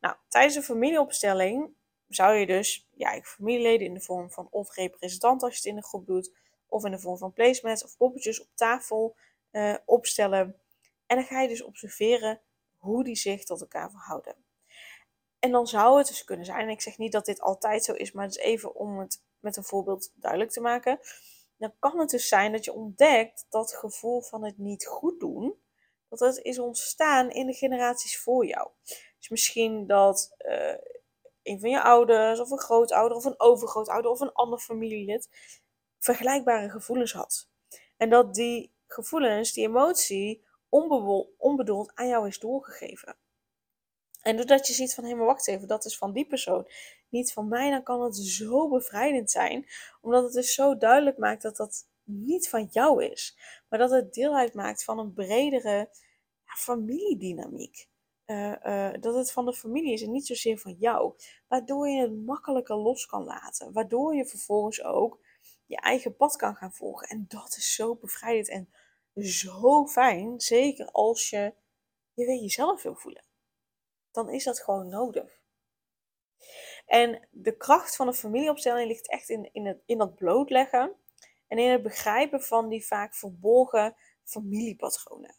Nou, 0.00 0.16
tijdens 0.28 0.54
een 0.54 0.62
familieopstelling 0.62 1.74
zou 2.08 2.34
je 2.34 2.46
dus 2.46 2.88
eigen 2.98 3.28
familieleden 3.28 3.86
in 3.86 3.94
de 3.94 4.00
vorm 4.00 4.30
van 4.30 4.48
of 4.50 4.74
representant 4.74 5.42
als 5.42 5.52
je 5.52 5.58
het 5.58 5.66
in 5.66 5.76
een 5.76 5.82
groep 5.82 6.06
doet, 6.06 6.32
of 6.68 6.84
in 6.84 6.90
de 6.90 6.98
vorm 6.98 7.18
van 7.18 7.32
placemats 7.32 7.84
of 7.84 7.96
poppetjes 7.96 8.40
op 8.40 8.48
tafel 8.54 9.16
uh, 9.52 9.74
opstellen. 9.84 10.56
En 11.06 11.16
dan 11.16 11.24
ga 11.24 11.40
je 11.40 11.48
dus 11.48 11.62
observeren 11.62 12.40
hoe 12.78 13.04
die 13.04 13.16
zich 13.16 13.44
tot 13.44 13.60
elkaar 13.60 13.90
verhouden. 13.90 14.34
En 15.38 15.50
dan 15.50 15.66
zou 15.66 15.98
het 15.98 16.06
dus 16.06 16.24
kunnen 16.24 16.46
zijn, 16.46 16.60
en 16.60 16.68
ik 16.68 16.80
zeg 16.80 16.98
niet 16.98 17.12
dat 17.12 17.26
dit 17.26 17.40
altijd 17.40 17.84
zo 17.84 17.92
is, 17.92 18.12
maar 18.12 18.24
het 18.24 18.36
is 18.36 18.42
even 18.42 18.74
om 18.74 18.98
het 18.98 19.22
met 19.40 19.56
een 19.56 19.64
voorbeeld 19.64 20.12
duidelijk 20.14 20.50
te 20.50 20.60
maken. 20.60 20.98
Dan 21.56 21.72
kan 21.78 21.98
het 21.98 22.10
dus 22.10 22.28
zijn 22.28 22.52
dat 22.52 22.64
je 22.64 22.72
ontdekt 22.72 23.46
dat 23.48 23.74
gevoel 23.74 24.20
van 24.20 24.44
het 24.44 24.58
niet 24.58 24.86
goed 24.86 25.20
doen, 25.20 25.54
dat 26.08 26.20
het 26.20 26.44
is 26.44 26.58
ontstaan 26.58 27.30
in 27.30 27.46
de 27.46 27.52
generaties 27.52 28.18
voor 28.18 28.46
jou. 28.46 28.68
Dus 29.18 29.28
misschien 29.28 29.86
dat 29.86 30.34
uh, 30.38 30.74
een 31.42 31.60
van 31.60 31.70
je 31.70 31.82
ouders, 31.82 32.40
of 32.40 32.50
een 32.50 32.58
grootouder, 32.58 33.16
of 33.16 33.24
een 33.24 33.40
overgrootouder, 33.40 34.10
of 34.10 34.20
een 34.20 34.32
ander 34.32 34.58
familielid 34.58 35.28
vergelijkbare 35.98 36.70
gevoelens 36.70 37.12
had. 37.12 37.48
En 37.96 38.10
dat 38.10 38.34
die 38.34 38.72
gevoelens, 38.86 39.52
die 39.52 39.66
emotie, 39.66 40.44
onbedoeld 41.36 41.90
aan 41.94 42.08
jou 42.08 42.26
is 42.26 42.38
doorgegeven. 42.38 43.16
En 44.22 44.36
doordat 44.36 44.66
je 44.66 44.72
ziet 44.72 44.94
van, 44.94 45.04
hé, 45.04 45.14
maar 45.14 45.26
wacht 45.26 45.48
even, 45.48 45.68
dat 45.68 45.84
is 45.84 45.98
van 45.98 46.12
die 46.12 46.26
persoon, 46.26 46.68
niet 47.14 47.32
van 47.32 47.48
mij, 47.48 47.70
dan 47.70 47.82
kan 47.82 48.02
het 48.02 48.16
zo 48.16 48.68
bevrijdend 48.68 49.30
zijn. 49.30 49.66
Omdat 50.00 50.22
het 50.22 50.32
dus 50.32 50.54
zo 50.54 50.76
duidelijk 50.76 51.18
maakt 51.18 51.42
dat 51.42 51.56
dat 51.56 51.88
niet 52.02 52.48
van 52.48 52.68
jou 52.70 53.04
is. 53.04 53.38
Maar 53.68 53.78
dat 53.78 53.90
het 53.90 54.14
deel 54.14 54.36
uitmaakt 54.36 54.84
van 54.84 54.98
een 54.98 55.12
bredere 55.12 55.90
familiedynamiek. 56.44 57.88
Uh, 58.26 58.54
uh, 58.64 58.92
dat 59.00 59.14
het 59.14 59.32
van 59.32 59.44
de 59.44 59.54
familie 59.54 59.92
is 59.92 60.02
en 60.02 60.10
niet 60.10 60.26
zozeer 60.26 60.58
van 60.58 60.76
jou. 60.78 61.14
Waardoor 61.48 61.88
je 61.88 62.00
het 62.00 62.24
makkelijker 62.24 62.76
los 62.76 63.06
kan 63.06 63.24
laten. 63.24 63.72
Waardoor 63.72 64.14
je 64.14 64.26
vervolgens 64.26 64.82
ook 64.82 65.24
je 65.66 65.76
eigen 65.76 66.16
pad 66.16 66.36
kan 66.36 66.54
gaan 66.54 66.72
volgen. 66.72 67.08
En 67.08 67.24
dat 67.28 67.56
is 67.56 67.74
zo 67.74 67.94
bevrijdend 67.94 68.48
en 68.48 68.68
zo 69.24 69.86
fijn. 69.86 70.40
Zeker 70.40 70.90
als 70.90 71.30
je 71.30 71.54
je 72.12 72.26
weer 72.26 72.40
jezelf 72.40 72.82
wil 72.82 72.94
voelen 72.94 73.24
dan 74.14 74.30
is 74.30 74.44
dat 74.44 74.60
gewoon 74.60 74.88
nodig. 74.88 75.42
En 76.86 77.28
de 77.30 77.56
kracht 77.56 77.96
van 77.96 78.06
een 78.06 78.14
familieopstelling 78.14 78.88
ligt 78.88 79.10
echt 79.10 79.28
in, 79.28 79.48
in, 79.52 79.66
het, 79.66 79.82
in 79.86 79.98
dat 79.98 80.14
blootleggen 80.14 80.94
en 81.48 81.58
in 81.58 81.70
het 81.70 81.82
begrijpen 81.82 82.42
van 82.42 82.68
die 82.68 82.86
vaak 82.86 83.14
verborgen 83.14 83.96
familiepatronen. 84.24 85.36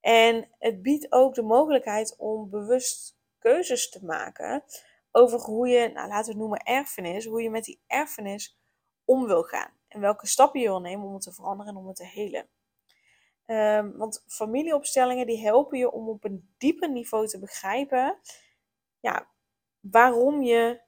En 0.00 0.48
het 0.58 0.82
biedt 0.82 1.12
ook 1.12 1.34
de 1.34 1.42
mogelijkheid 1.42 2.14
om 2.18 2.50
bewust 2.50 3.18
keuzes 3.38 3.90
te 3.90 4.04
maken 4.04 4.64
over 5.10 5.40
hoe 5.40 5.68
je, 5.68 5.88
nou, 5.88 6.08
laten 6.08 6.24
we 6.24 6.30
het 6.30 6.38
noemen 6.38 6.62
erfenis, 6.62 7.24
hoe 7.24 7.42
je 7.42 7.50
met 7.50 7.64
die 7.64 7.80
erfenis 7.86 8.58
om 9.04 9.26
wil 9.26 9.42
gaan. 9.42 9.70
En 9.88 10.00
welke 10.00 10.26
stappen 10.26 10.60
je 10.60 10.66
wil 10.66 10.80
nemen 10.80 11.06
om 11.06 11.14
het 11.14 11.22
te 11.22 11.32
veranderen 11.32 11.72
en 11.72 11.78
om 11.78 11.86
het 11.86 11.96
te 11.96 12.04
helen. 12.04 12.48
Um, 13.46 13.96
want 13.96 14.24
familieopstellingen 14.26 15.26
die 15.26 15.40
helpen 15.40 15.78
je 15.78 15.90
om 15.90 16.08
op 16.08 16.24
een 16.24 16.54
dieper 16.58 16.90
niveau 16.90 17.26
te 17.26 17.38
begrijpen 17.38 18.18
ja, 19.00 19.28
waarom 19.90 20.42
je 20.42 20.80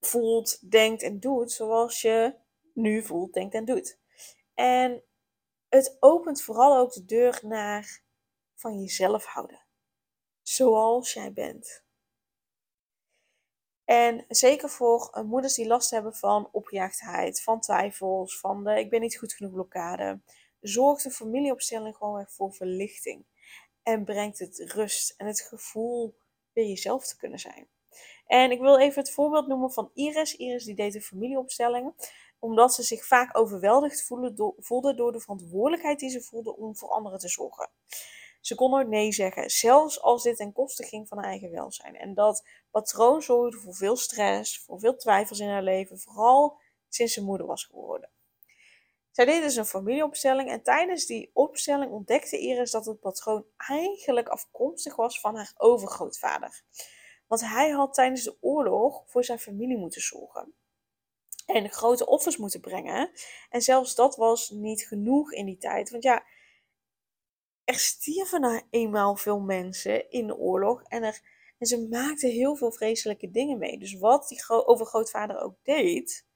voelt, 0.00 0.70
denkt 0.70 1.02
en 1.02 1.20
doet 1.20 1.52
zoals 1.52 2.00
je 2.00 2.34
nu 2.72 3.02
voelt, 3.02 3.32
denkt 3.32 3.54
en 3.54 3.64
doet. 3.64 3.98
En 4.54 5.02
het 5.68 5.96
opent 6.00 6.42
vooral 6.42 6.76
ook 6.76 6.92
de 6.92 7.04
deur 7.04 7.40
naar 7.42 8.02
van 8.54 8.80
jezelf 8.80 9.24
houden. 9.24 9.64
Zoals 10.42 11.12
jij 11.12 11.32
bent. 11.32 11.82
En 13.84 14.24
zeker 14.28 14.68
voor 14.68 15.22
moeders 15.26 15.54
die 15.54 15.66
last 15.66 15.90
hebben 15.90 16.14
van 16.14 16.48
opgejaagdheid, 16.52 17.42
van 17.42 17.60
twijfels, 17.60 18.38
van 18.38 18.64
de 18.64 18.78
ik 18.78 18.90
ben 18.90 19.00
niet 19.00 19.18
goed 19.18 19.32
genoeg 19.32 19.52
blokkade 19.52 20.20
zorgt 20.66 21.02
de 21.02 21.10
familieopstelling 21.10 21.96
gewoon 21.96 22.14
weer 22.14 22.30
voor 22.30 22.52
verlichting. 22.52 23.26
En 23.82 24.04
brengt 24.04 24.38
het 24.38 24.58
rust 24.58 25.14
en 25.16 25.26
het 25.26 25.40
gevoel 25.40 26.16
weer 26.52 26.66
jezelf 26.66 27.06
te 27.06 27.16
kunnen 27.16 27.38
zijn. 27.38 27.68
En 28.26 28.50
ik 28.50 28.60
wil 28.60 28.78
even 28.78 29.02
het 29.02 29.12
voorbeeld 29.12 29.46
noemen 29.46 29.72
van 29.72 29.90
Iris. 29.94 30.36
Iris 30.36 30.64
die 30.64 30.74
deed 30.74 30.92
de 30.92 31.00
familieopstellingen 31.00 31.94
omdat 32.44 32.74
ze 32.74 32.82
zich 32.82 33.06
vaak 33.06 33.38
overweldigd 33.38 34.06
voelde 34.58 34.94
door 34.94 35.12
de 35.12 35.20
verantwoordelijkheid 35.20 35.98
die 35.98 36.10
ze 36.10 36.22
voelde 36.22 36.56
om 36.56 36.76
voor 36.76 36.88
anderen 36.88 37.18
te 37.18 37.28
zorgen. 37.28 37.70
Ze 38.40 38.54
kon 38.54 38.70
nooit 38.70 38.88
nee 38.88 39.12
zeggen, 39.12 39.50
zelfs 39.50 40.02
als 40.02 40.22
dit 40.22 40.36
ten 40.36 40.52
koste 40.52 40.84
ging 40.84 41.08
van 41.08 41.18
haar 41.18 41.26
eigen 41.26 41.50
welzijn. 41.50 41.96
En 41.96 42.14
dat 42.14 42.46
patroon 42.70 43.22
zorgde 43.22 43.58
voor 43.58 43.74
veel 43.74 43.96
stress, 43.96 44.60
voor 44.60 44.80
veel 44.80 44.96
twijfels 44.96 45.38
in 45.38 45.48
haar 45.48 45.62
leven, 45.62 45.98
vooral 45.98 46.58
sinds 46.88 47.12
ze 47.12 47.24
moeder 47.24 47.46
was 47.46 47.64
geworden. 47.64 48.10
Zij 49.10 49.24
deed 49.24 49.42
dus 49.42 49.56
een 49.56 49.66
familieopstelling 49.66 50.50
en 50.50 50.62
tijdens 50.62 51.06
die 51.06 51.30
opstelling 51.32 51.92
ontdekte 51.92 52.38
Iris 52.38 52.70
dat 52.70 52.86
het 52.86 53.00
patroon 53.00 53.44
eigenlijk 53.56 54.28
afkomstig 54.28 54.96
was 54.96 55.20
van 55.20 55.36
haar 55.36 55.52
overgrootvader. 55.56 56.62
Want 57.34 57.52
hij 57.52 57.70
had 57.70 57.94
tijdens 57.94 58.22
de 58.22 58.36
oorlog 58.40 59.02
voor 59.06 59.24
zijn 59.24 59.38
familie 59.38 59.76
moeten 59.76 60.00
zorgen. 60.00 60.54
En 61.46 61.70
grote 61.70 62.06
offers 62.06 62.36
moeten 62.36 62.60
brengen. 62.60 63.10
En 63.48 63.62
zelfs 63.62 63.94
dat 63.94 64.16
was 64.16 64.50
niet 64.50 64.86
genoeg 64.86 65.32
in 65.32 65.46
die 65.46 65.56
tijd. 65.56 65.90
Want 65.90 66.02
ja, 66.02 66.24
er 67.64 67.74
stierven 67.74 68.40
nou 68.40 68.62
eenmaal 68.70 69.16
veel 69.16 69.40
mensen 69.40 70.10
in 70.10 70.26
de 70.26 70.36
oorlog. 70.36 70.82
En, 70.82 71.02
er, 71.02 71.20
en 71.58 71.66
ze 71.66 71.88
maakten 71.88 72.30
heel 72.30 72.56
veel 72.56 72.72
vreselijke 72.72 73.30
dingen 73.30 73.58
mee. 73.58 73.78
Dus 73.78 73.98
wat 73.98 74.28
die 74.28 74.48
overgrootvader 74.48 75.40
ook 75.40 75.56
deed, 75.62 76.26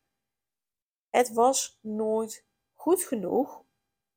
het 1.11 1.33
was 1.33 1.79
nooit 1.83 2.45
goed 2.75 3.03
genoeg 3.03 3.65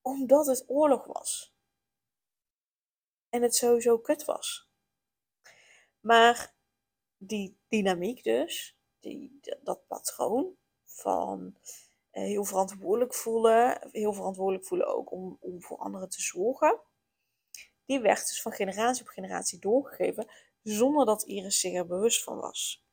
omdat 0.01 0.45
het 0.45 0.63
oorlog 0.67 1.05
was. 1.05 1.55
En 3.29 3.41
het 3.41 3.55
sowieso 3.55 3.97
kut 3.97 4.25
was. 4.25 4.69
Maar 5.99 6.59
die 7.23 7.57
dynamiek 7.67 8.23
dus, 8.23 8.77
die, 8.99 9.39
dat 9.63 9.88
patroon 9.88 10.55
van 10.86 11.55
eh, 12.12 12.23
heel 12.23 12.43
verantwoordelijk 12.43 13.15
voelen, 13.15 13.89
heel 13.91 14.13
verantwoordelijk 14.13 14.65
voelen 14.65 14.88
ook 14.88 15.12
om, 15.12 15.38
om 15.39 15.62
voor 15.62 15.77
anderen 15.77 16.10
te 16.10 16.21
zorgen, 16.21 16.79
die 17.86 17.99
werd 17.99 18.27
dus 18.27 18.41
van 18.41 18.51
generatie 18.51 19.01
op 19.01 19.07
generatie 19.07 19.60
doorgegeven 19.60 20.27
zonder 20.63 21.05
dat 21.05 21.23
Iris 21.23 21.60
zich 21.60 21.73
er 21.73 21.88
bewust 21.88 22.23
van 22.23 22.38
was. 22.38 22.86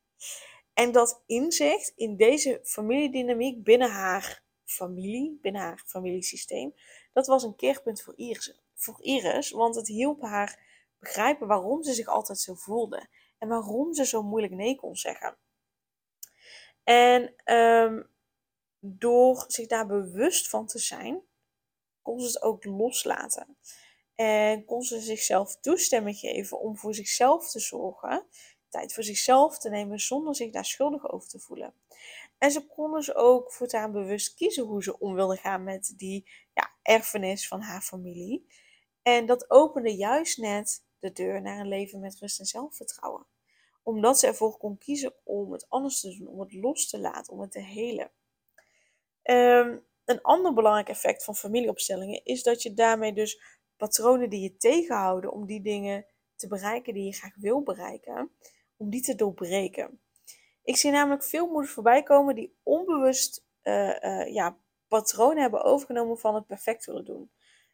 En 0.73 0.91
dat 0.91 1.23
inzicht 1.25 1.93
in 1.95 2.17
deze 2.17 2.59
familiedynamiek 2.63 3.63
binnen 3.63 3.91
haar 3.91 4.43
familie, 4.65 5.37
binnen 5.41 5.61
haar 5.61 5.83
familiesysteem, 5.85 6.73
dat 7.13 7.27
was 7.27 7.43
een 7.43 7.55
keerpunt 7.55 8.01
voor 8.01 8.17
Iris, 8.17 8.59
voor 8.73 9.03
Iris 9.03 9.51
want 9.51 9.75
het 9.75 9.87
hielp 9.87 10.21
haar 10.21 10.67
begrijpen 10.99 11.47
waarom 11.47 11.83
ze 11.83 11.93
zich 11.93 12.07
altijd 12.07 12.39
zo 12.39 12.53
voelde 12.53 13.07
en 13.39 13.47
waarom 13.47 13.93
ze 13.93 14.05
zo 14.05 14.23
moeilijk 14.23 14.53
nee 14.53 14.75
kon 14.75 14.95
zeggen. 14.95 15.37
En 16.83 17.33
um, 17.55 18.09
door 18.79 19.43
zich 19.47 19.67
daar 19.67 19.87
bewust 19.87 20.49
van 20.49 20.67
te 20.67 20.79
zijn, 20.79 21.21
kon 22.01 22.19
ze 22.19 22.25
het 22.25 22.41
ook 22.41 22.65
loslaten. 22.65 23.57
En 24.15 24.65
kon 24.65 24.81
ze 24.81 24.99
zichzelf 24.99 25.59
toestemming 25.59 26.17
geven 26.17 26.59
om 26.59 26.77
voor 26.77 26.93
zichzelf 26.95 27.49
te 27.49 27.59
zorgen, 27.59 28.25
tijd 28.69 28.93
voor 28.93 29.03
zichzelf 29.03 29.59
te 29.59 29.69
nemen 29.69 29.99
zonder 29.99 30.35
zich 30.35 30.51
daar 30.51 30.65
schuldig 30.65 31.11
over 31.11 31.29
te 31.29 31.39
voelen. 31.39 31.73
En 32.37 32.51
ze 32.51 32.65
kon 32.67 32.93
dus 32.93 33.15
ook 33.15 33.53
voortaan 33.53 33.91
bewust 33.91 34.33
kiezen 34.33 34.65
hoe 34.65 34.83
ze 34.83 34.99
om 34.99 35.13
wilde 35.13 35.37
gaan 35.37 35.63
met 35.63 35.93
die 35.97 36.29
ja, 36.53 36.71
erfenis 36.81 37.47
van 37.47 37.61
haar 37.61 37.81
familie. 37.81 38.47
En 39.01 39.25
dat 39.25 39.49
opende 39.49 39.95
juist 39.95 40.37
net 40.37 40.83
de 40.99 41.11
deur 41.11 41.41
naar 41.41 41.59
een 41.59 41.67
leven 41.67 41.99
met 41.99 42.19
rust 42.19 42.39
en 42.39 42.45
zelfvertrouwen. 42.45 43.25
Omdat 43.83 44.19
ze 44.19 44.27
ervoor 44.27 44.57
kon 44.57 44.77
kiezen 44.77 45.13
om 45.23 45.51
het 45.51 45.69
anders 45.69 45.99
te 45.99 46.17
doen, 46.17 46.27
om 46.27 46.39
het 46.39 46.53
los 46.53 46.89
te 46.89 46.99
laten, 46.99 47.33
om 47.33 47.41
het 47.41 47.51
te 47.51 47.61
helen. 47.61 48.11
Ehm, 49.21 49.77
een 50.05 50.21
ander 50.21 50.53
belangrijk 50.53 50.89
effect 50.89 51.23
van 51.23 51.35
familieopstellingen 51.35 52.25
is 52.25 52.43
dat 52.43 52.61
je 52.61 52.73
daarmee 52.73 53.13
dus 53.13 53.41
patronen 53.77 54.29
die 54.29 54.41
je 54.41 54.57
tegenhouden 54.57 55.31
om 55.31 55.45
die 55.45 55.61
dingen 55.61 56.05
te 56.35 56.47
bereiken 56.47 56.93
die 56.93 57.05
je 57.05 57.13
graag 57.13 57.35
wil 57.35 57.63
bereiken, 57.63 58.31
om 58.77 58.89
die 58.89 59.01
te 59.01 59.15
doorbreken. 59.15 60.01
Ik 60.63 60.77
zie 60.77 60.91
namelijk 60.91 61.23
veel 61.23 61.47
moeders 61.47 61.73
voorbij 61.73 62.03
komen 62.03 62.35
die 62.35 62.55
onbewust 62.63 63.45
uh, 63.63 64.03
uh, 64.03 64.33
ja, 64.33 64.57
patronen 64.87 65.41
hebben 65.41 65.63
overgenomen 65.63 66.17
van 66.17 66.35
het 66.35 66.45
perfect 66.45 66.85
willen 66.85 67.05
doen. 67.05 67.31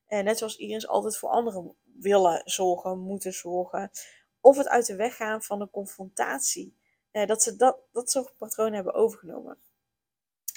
En 0.07 0.23
net 0.23 0.37
zoals 0.37 0.57
Iris 0.57 0.87
altijd 0.87 1.17
voor 1.17 1.29
anderen 1.29 1.75
willen 1.99 2.41
zorgen, 2.45 2.99
moeten 2.99 3.33
zorgen. 3.33 3.91
Of 4.39 4.57
het 4.57 4.67
uit 4.67 4.85
de 4.85 4.95
weg 4.95 5.15
gaan 5.15 5.41
van 5.41 5.59
de 5.59 5.69
confrontatie. 5.69 6.77
Uh, 7.11 7.25
dat 7.25 7.43
ze 7.43 7.55
dat, 7.55 7.79
dat 7.91 8.11
soort 8.11 8.37
patronen 8.37 8.73
hebben 8.73 8.93
overgenomen. 8.93 9.57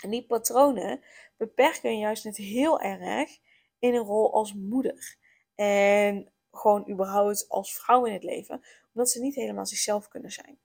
En 0.03 0.11
die 0.11 0.27
patronen 0.27 1.01
beperken 1.37 1.99
juist 1.99 2.25
net 2.25 2.37
heel 2.37 2.81
erg 2.81 3.39
in 3.79 3.95
een 3.95 4.05
rol 4.05 4.35
als 4.35 4.55
moeder. 4.55 5.17
En 5.55 6.33
gewoon 6.53 6.91
überhaupt 6.91 7.49
als 7.49 7.79
vrouw 7.79 8.05
in 8.05 8.13
het 8.13 8.23
leven, 8.23 8.63
omdat 8.93 9.11
ze 9.11 9.21
niet 9.21 9.35
helemaal 9.35 9.67
zichzelf 9.67 10.09
kunnen 10.09 10.31
zijn. 10.31 10.59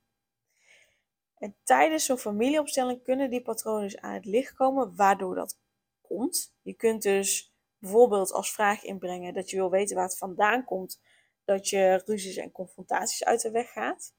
En 1.38 1.56
tijdens 1.64 2.06
zo'n 2.06 2.18
familieopstelling 2.18 3.04
kunnen 3.04 3.30
die 3.30 3.42
patronen 3.42 3.82
dus 3.82 3.98
aan 3.98 4.14
het 4.14 4.26
licht 4.26 4.54
komen, 4.54 4.96
waardoor 4.96 5.36
dat 5.36 5.60
komt. 6.02 6.56
Je 6.62 6.74
kunt 6.74 7.02
dus 7.02 7.53
bijvoorbeeld 7.84 8.32
als 8.32 8.54
vraag 8.54 8.84
inbrengen 8.84 9.34
dat 9.34 9.50
je 9.50 9.56
wil 9.56 9.70
weten 9.70 9.96
waar 9.96 10.06
het 10.06 10.18
vandaan 10.18 10.64
komt, 10.64 11.02
dat 11.46 11.70
je 11.70 12.02
ruzies 12.06 12.36
en 12.38 12.52
confrontaties 12.52 13.24
uit 13.24 13.42
de 13.42 13.52
weg 13.52 13.72
gaat. 13.72 14.14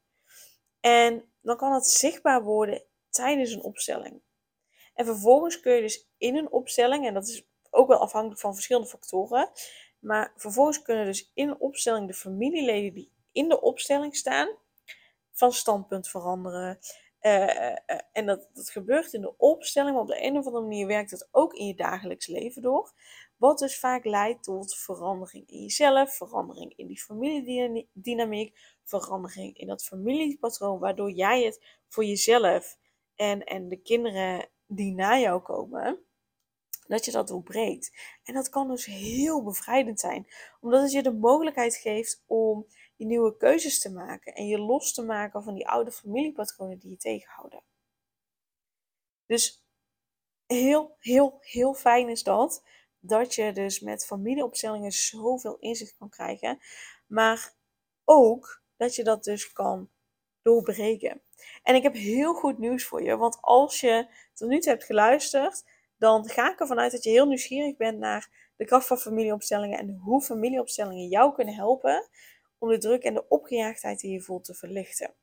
En 0.80 1.32
dan 1.40 1.56
kan 1.56 1.72
het 1.72 1.86
zichtbaar 1.86 2.42
worden 2.42 2.82
tijdens 3.10 3.52
een 3.52 3.62
opstelling. 3.62 4.22
En 4.94 5.04
vervolgens 5.04 5.60
kun 5.60 5.74
je 5.74 5.80
dus 5.80 6.08
in 6.16 6.36
een 6.36 6.50
opstelling, 6.50 7.06
en 7.06 7.14
dat 7.14 7.28
is 7.28 7.46
ook 7.70 7.88
wel 7.88 7.98
afhankelijk 7.98 8.40
van 8.40 8.54
verschillende 8.54 8.88
factoren, 8.88 9.50
maar 9.98 10.32
vervolgens 10.36 10.82
kunnen 10.82 11.04
dus 11.04 11.30
in 11.34 11.48
een 11.48 11.60
opstelling 11.60 12.06
de 12.06 12.14
familieleden 12.14 12.94
die 12.94 13.12
in 13.32 13.48
de 13.48 13.60
opstelling 13.60 14.16
staan, 14.16 14.48
van 15.32 15.52
standpunt 15.52 16.08
veranderen. 16.08 16.78
Uh, 17.20 17.76
en 18.12 18.26
dat, 18.26 18.48
dat 18.52 18.70
gebeurt 18.70 19.12
in 19.12 19.20
de 19.20 19.36
opstelling, 19.36 19.92
maar 19.92 20.02
op 20.02 20.08
de 20.08 20.24
een 20.24 20.38
of 20.38 20.46
andere 20.46 20.64
manier 20.64 20.86
werkt 20.86 21.10
het 21.10 21.28
ook 21.30 21.54
in 21.54 21.66
je 21.66 21.74
dagelijks 21.74 22.26
leven 22.26 22.62
door. 22.62 22.92
Wat 23.44 23.58
dus 23.58 23.78
vaak 23.78 24.04
leidt 24.04 24.42
tot 24.42 24.74
verandering 24.74 25.48
in 25.48 25.60
jezelf, 25.60 26.16
verandering 26.16 26.76
in 26.76 26.86
die 26.86 27.00
familiedynamiek, 27.00 28.58
verandering 28.82 29.56
in 29.56 29.66
dat 29.66 29.84
familiepatroon, 29.84 30.78
waardoor 30.78 31.10
jij 31.10 31.44
het 31.44 31.80
voor 31.88 32.04
jezelf 32.04 32.78
en, 33.14 33.44
en 33.44 33.68
de 33.68 33.76
kinderen 33.76 34.48
die 34.66 34.94
na 34.94 35.18
jou 35.18 35.42
komen, 35.42 36.04
dat 36.86 37.04
je 37.04 37.10
dat 37.10 37.28
doorbreekt. 37.28 37.92
En 38.22 38.34
dat 38.34 38.48
kan 38.48 38.68
dus 38.68 38.84
heel 38.84 39.42
bevrijdend 39.42 40.00
zijn, 40.00 40.26
omdat 40.60 40.82
het 40.82 40.92
je 40.92 41.02
de 41.02 41.12
mogelijkheid 41.12 41.76
geeft 41.76 42.22
om 42.26 42.66
je 42.96 43.06
nieuwe 43.06 43.36
keuzes 43.36 43.78
te 43.78 43.92
maken 43.92 44.34
en 44.34 44.46
je 44.46 44.58
los 44.58 44.92
te 44.92 45.02
maken 45.02 45.42
van 45.42 45.54
die 45.54 45.68
oude 45.68 45.92
familiepatronen 45.92 46.78
die 46.78 46.90
je 46.90 46.96
tegenhouden. 46.96 47.62
Dus 49.26 49.64
heel, 50.46 50.96
heel, 50.98 51.38
heel 51.40 51.74
fijn 51.74 52.08
is 52.08 52.22
dat, 52.22 52.62
dat 53.06 53.34
je 53.34 53.52
dus 53.52 53.80
met 53.80 54.06
familieopstellingen 54.06 54.92
zoveel 54.92 55.56
inzicht 55.58 55.96
kan 55.98 56.08
krijgen, 56.08 56.58
maar 57.06 57.54
ook 58.04 58.62
dat 58.76 58.94
je 58.94 59.04
dat 59.04 59.24
dus 59.24 59.52
kan 59.52 59.90
doorbreken. 60.42 61.22
En 61.62 61.74
ik 61.74 61.82
heb 61.82 61.94
heel 61.94 62.34
goed 62.34 62.58
nieuws 62.58 62.84
voor 62.84 63.02
je, 63.02 63.16
want 63.16 63.38
als 63.40 63.80
je 63.80 64.06
tot 64.34 64.48
nu 64.48 64.58
toe 64.58 64.72
hebt 64.72 64.84
geluisterd, 64.84 65.64
dan 65.98 66.28
ga 66.28 66.52
ik 66.52 66.60
ervan 66.60 66.78
uit 66.78 66.92
dat 66.92 67.04
je 67.04 67.10
heel 67.10 67.26
nieuwsgierig 67.26 67.76
bent 67.76 67.98
naar 67.98 68.52
de 68.56 68.64
kracht 68.64 68.86
van 68.86 68.98
familieopstellingen 68.98 69.78
en 69.78 69.98
hoe 70.02 70.22
familieopstellingen 70.22 71.08
jou 71.08 71.34
kunnen 71.34 71.54
helpen 71.54 72.08
om 72.58 72.68
de 72.68 72.78
druk 72.78 73.02
en 73.02 73.14
de 73.14 73.28
opgejaagdheid 73.28 74.00
die 74.00 74.12
je 74.12 74.20
voelt 74.20 74.44
te 74.44 74.54
verlichten. 74.54 75.14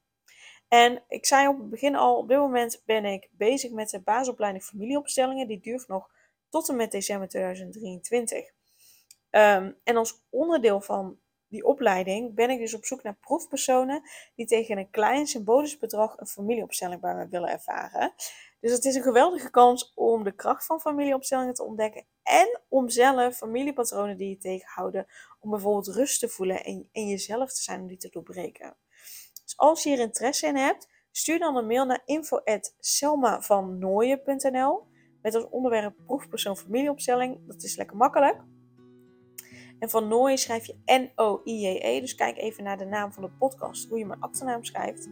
En 0.68 1.04
ik 1.08 1.26
zei 1.26 1.48
op 1.48 1.58
het 1.58 1.70
begin 1.70 1.96
al, 1.96 2.18
op 2.18 2.28
dit 2.28 2.38
moment 2.38 2.82
ben 2.86 3.06
ik 3.06 3.30
bezig 3.32 3.72
met 3.72 3.90
de 3.90 4.02
basisopleiding 4.02 4.64
familieopstellingen. 4.64 5.48
Die 5.48 5.60
duurt 5.60 5.88
nog 5.88 6.10
tot 6.52 6.70
en 6.70 6.76
met 6.76 6.92
december 6.92 7.28
2023. 7.28 8.52
Ehm, 9.30 9.72
en 9.84 9.98
als 9.98 10.24
onderdeel 10.30 10.82
van 10.82 11.20
die 11.48 11.66
opleiding 11.66 12.36
ben 12.36 12.50
ik 12.50 12.60
dus 12.60 12.74
op 12.74 12.86
zoek 12.86 13.04
naar 13.04 13.16
proefpersonen 13.16 14.02
die 14.36 14.46
tegen 14.46 14.78
een 14.78 14.90
klein 14.90 15.28
symbolisch 15.28 15.78
bedrag 15.78 16.18
een 16.18 16.28
familieopstelling 16.28 17.02
bij 17.02 17.16
me 17.16 17.28
willen 17.28 17.50
ervaren. 17.50 18.14
Dus 18.60 18.72
het 18.72 18.86
is 18.86 18.96
een 18.96 19.02
geweldige 19.02 19.50
kans 19.50 19.92
om 19.96 20.24
de 20.24 20.36
kracht 20.36 20.66
van 20.66 20.82
familieopstellingen 20.82 21.54
te 21.54 21.64
ontdekken 21.64 22.06
en 22.24 22.60
om 22.68 22.90
zelf 22.90 23.38
familiepatronen 23.38 24.18
die 24.18 24.30
je 24.30 24.38
tegenhouden, 24.38 25.08
om 25.40 25.50
bijvoorbeeld 25.50 25.88
rust 25.88 26.20
te 26.20 26.30
voelen 26.30 26.64
en, 26.64 26.90
jezelf 26.92 27.54
te 27.54 27.62
zijn 27.62 27.82
om 27.82 27.88
die 27.88 27.98
te 27.98 28.10
doorbreken. 28.10 28.76
Dus 29.44 29.58
als 29.58 29.84
je 29.84 29.90
hier 29.90 30.00
interesse 30.00 30.48
in 30.48 30.56
hebt, 30.56 30.88
stuur 31.12 31.40
dan 31.40 31.56
een 31.56 31.68
mail 31.68 31.86
naar 31.86 32.02
info.selmavannooien.nl 32.06 34.90
met 35.22 35.36
als 35.36 35.50
onderwerp 35.50 35.96
proefpersoon 36.06 36.58
familieopstelling. 36.58 37.38
Dat 37.48 37.64
is 37.64 37.76
lekker 37.76 37.98
makkelijk. 37.98 38.38
En 39.80 39.90
van 39.90 40.08
Nooien 40.08 40.38
schrijf 40.38 40.66
je 40.66 40.76
N-O-I-J-E. 40.86 42.00
Dus 42.00 42.16
kijk 42.16 42.38
even 42.38 42.64
naar 42.64 42.78
de 42.78 42.86
naam 42.86 43.14
van 43.14 43.24
de 43.24 43.30
podcast, 43.30 43.90
hoe 43.90 43.98
je 43.98 44.06
mijn 44.06 44.20
achternaam 44.20 44.64
schrijft. 44.64 45.10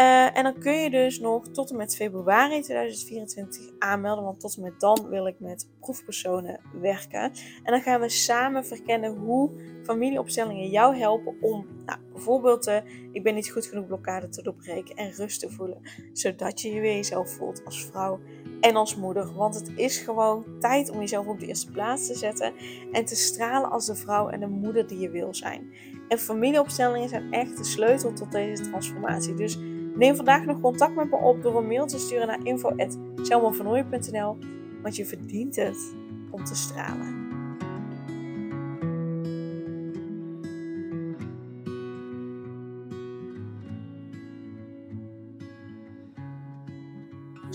Uh, 0.00 0.36
en 0.36 0.42
dan 0.42 0.58
kun 0.58 0.72
je 0.72 0.90
dus 0.90 1.20
nog 1.20 1.48
tot 1.48 1.70
en 1.70 1.76
met 1.76 1.96
februari 1.96 2.60
2024 2.60 3.62
aanmelden, 3.78 4.24
want 4.24 4.40
tot 4.40 4.56
en 4.56 4.62
met 4.62 4.80
dan 4.80 5.08
wil 5.08 5.26
ik 5.26 5.40
met 5.40 5.68
proefpersonen 5.80 6.60
werken. 6.72 7.22
En 7.62 7.72
dan 7.72 7.80
gaan 7.80 8.00
we 8.00 8.08
samen 8.08 8.66
verkennen 8.66 9.16
hoe 9.16 9.50
familieopstellingen 9.82 10.70
jou 10.70 10.96
helpen 10.96 11.36
om 11.40 11.66
nou, 11.86 11.98
bijvoorbeeld 12.12 12.64
de 12.64 12.82
ik 13.12 13.22
ben 13.22 13.34
niet 13.34 13.50
goed 13.50 13.66
genoeg 13.66 13.86
blokkade 13.86 14.28
te 14.28 14.42
doorbreken 14.42 14.96
en 14.96 15.12
rust 15.12 15.40
te 15.40 15.50
voelen, 15.50 15.80
zodat 16.12 16.60
je 16.60 16.72
je 16.72 16.80
weer 16.80 16.94
jezelf 16.94 17.30
voelt 17.30 17.64
als 17.64 17.86
vrouw 17.86 18.20
en 18.60 18.76
als 18.76 18.96
moeder. 18.96 19.34
Want 19.34 19.54
het 19.54 19.72
is 19.76 19.98
gewoon 19.98 20.44
tijd 20.58 20.90
om 20.90 21.00
jezelf 21.00 21.26
op 21.26 21.40
de 21.40 21.46
eerste 21.46 21.70
plaats 21.70 22.06
te 22.06 22.14
zetten 22.14 22.52
en 22.92 23.04
te 23.04 23.16
stralen 23.16 23.70
als 23.70 23.86
de 23.86 23.94
vrouw 23.94 24.28
en 24.28 24.40
de 24.40 24.48
moeder 24.48 24.86
die 24.86 24.98
je 24.98 25.10
wil 25.10 25.34
zijn. 25.34 25.72
En 26.08 26.18
familieopstellingen 26.18 27.08
zijn 27.08 27.32
echt 27.32 27.56
de 27.56 27.64
sleutel 27.64 28.12
tot 28.12 28.32
deze 28.32 28.62
transformatie. 28.62 29.34
Dus 29.34 29.58
Neem 29.98 30.16
vandaag 30.16 30.44
nog 30.44 30.60
contact 30.60 30.94
met 30.94 31.10
me 31.10 31.16
op 31.16 31.42
door 31.42 31.56
een 31.56 31.66
mail 31.66 31.86
te 31.86 31.98
sturen 31.98 32.26
naar 32.26 32.40
info.selmanvernooien.nl, 32.42 34.36
want 34.82 34.96
je 34.96 35.06
verdient 35.06 35.56
het 35.56 35.94
om 36.30 36.44
te 36.44 36.54
stralen. 36.54 37.17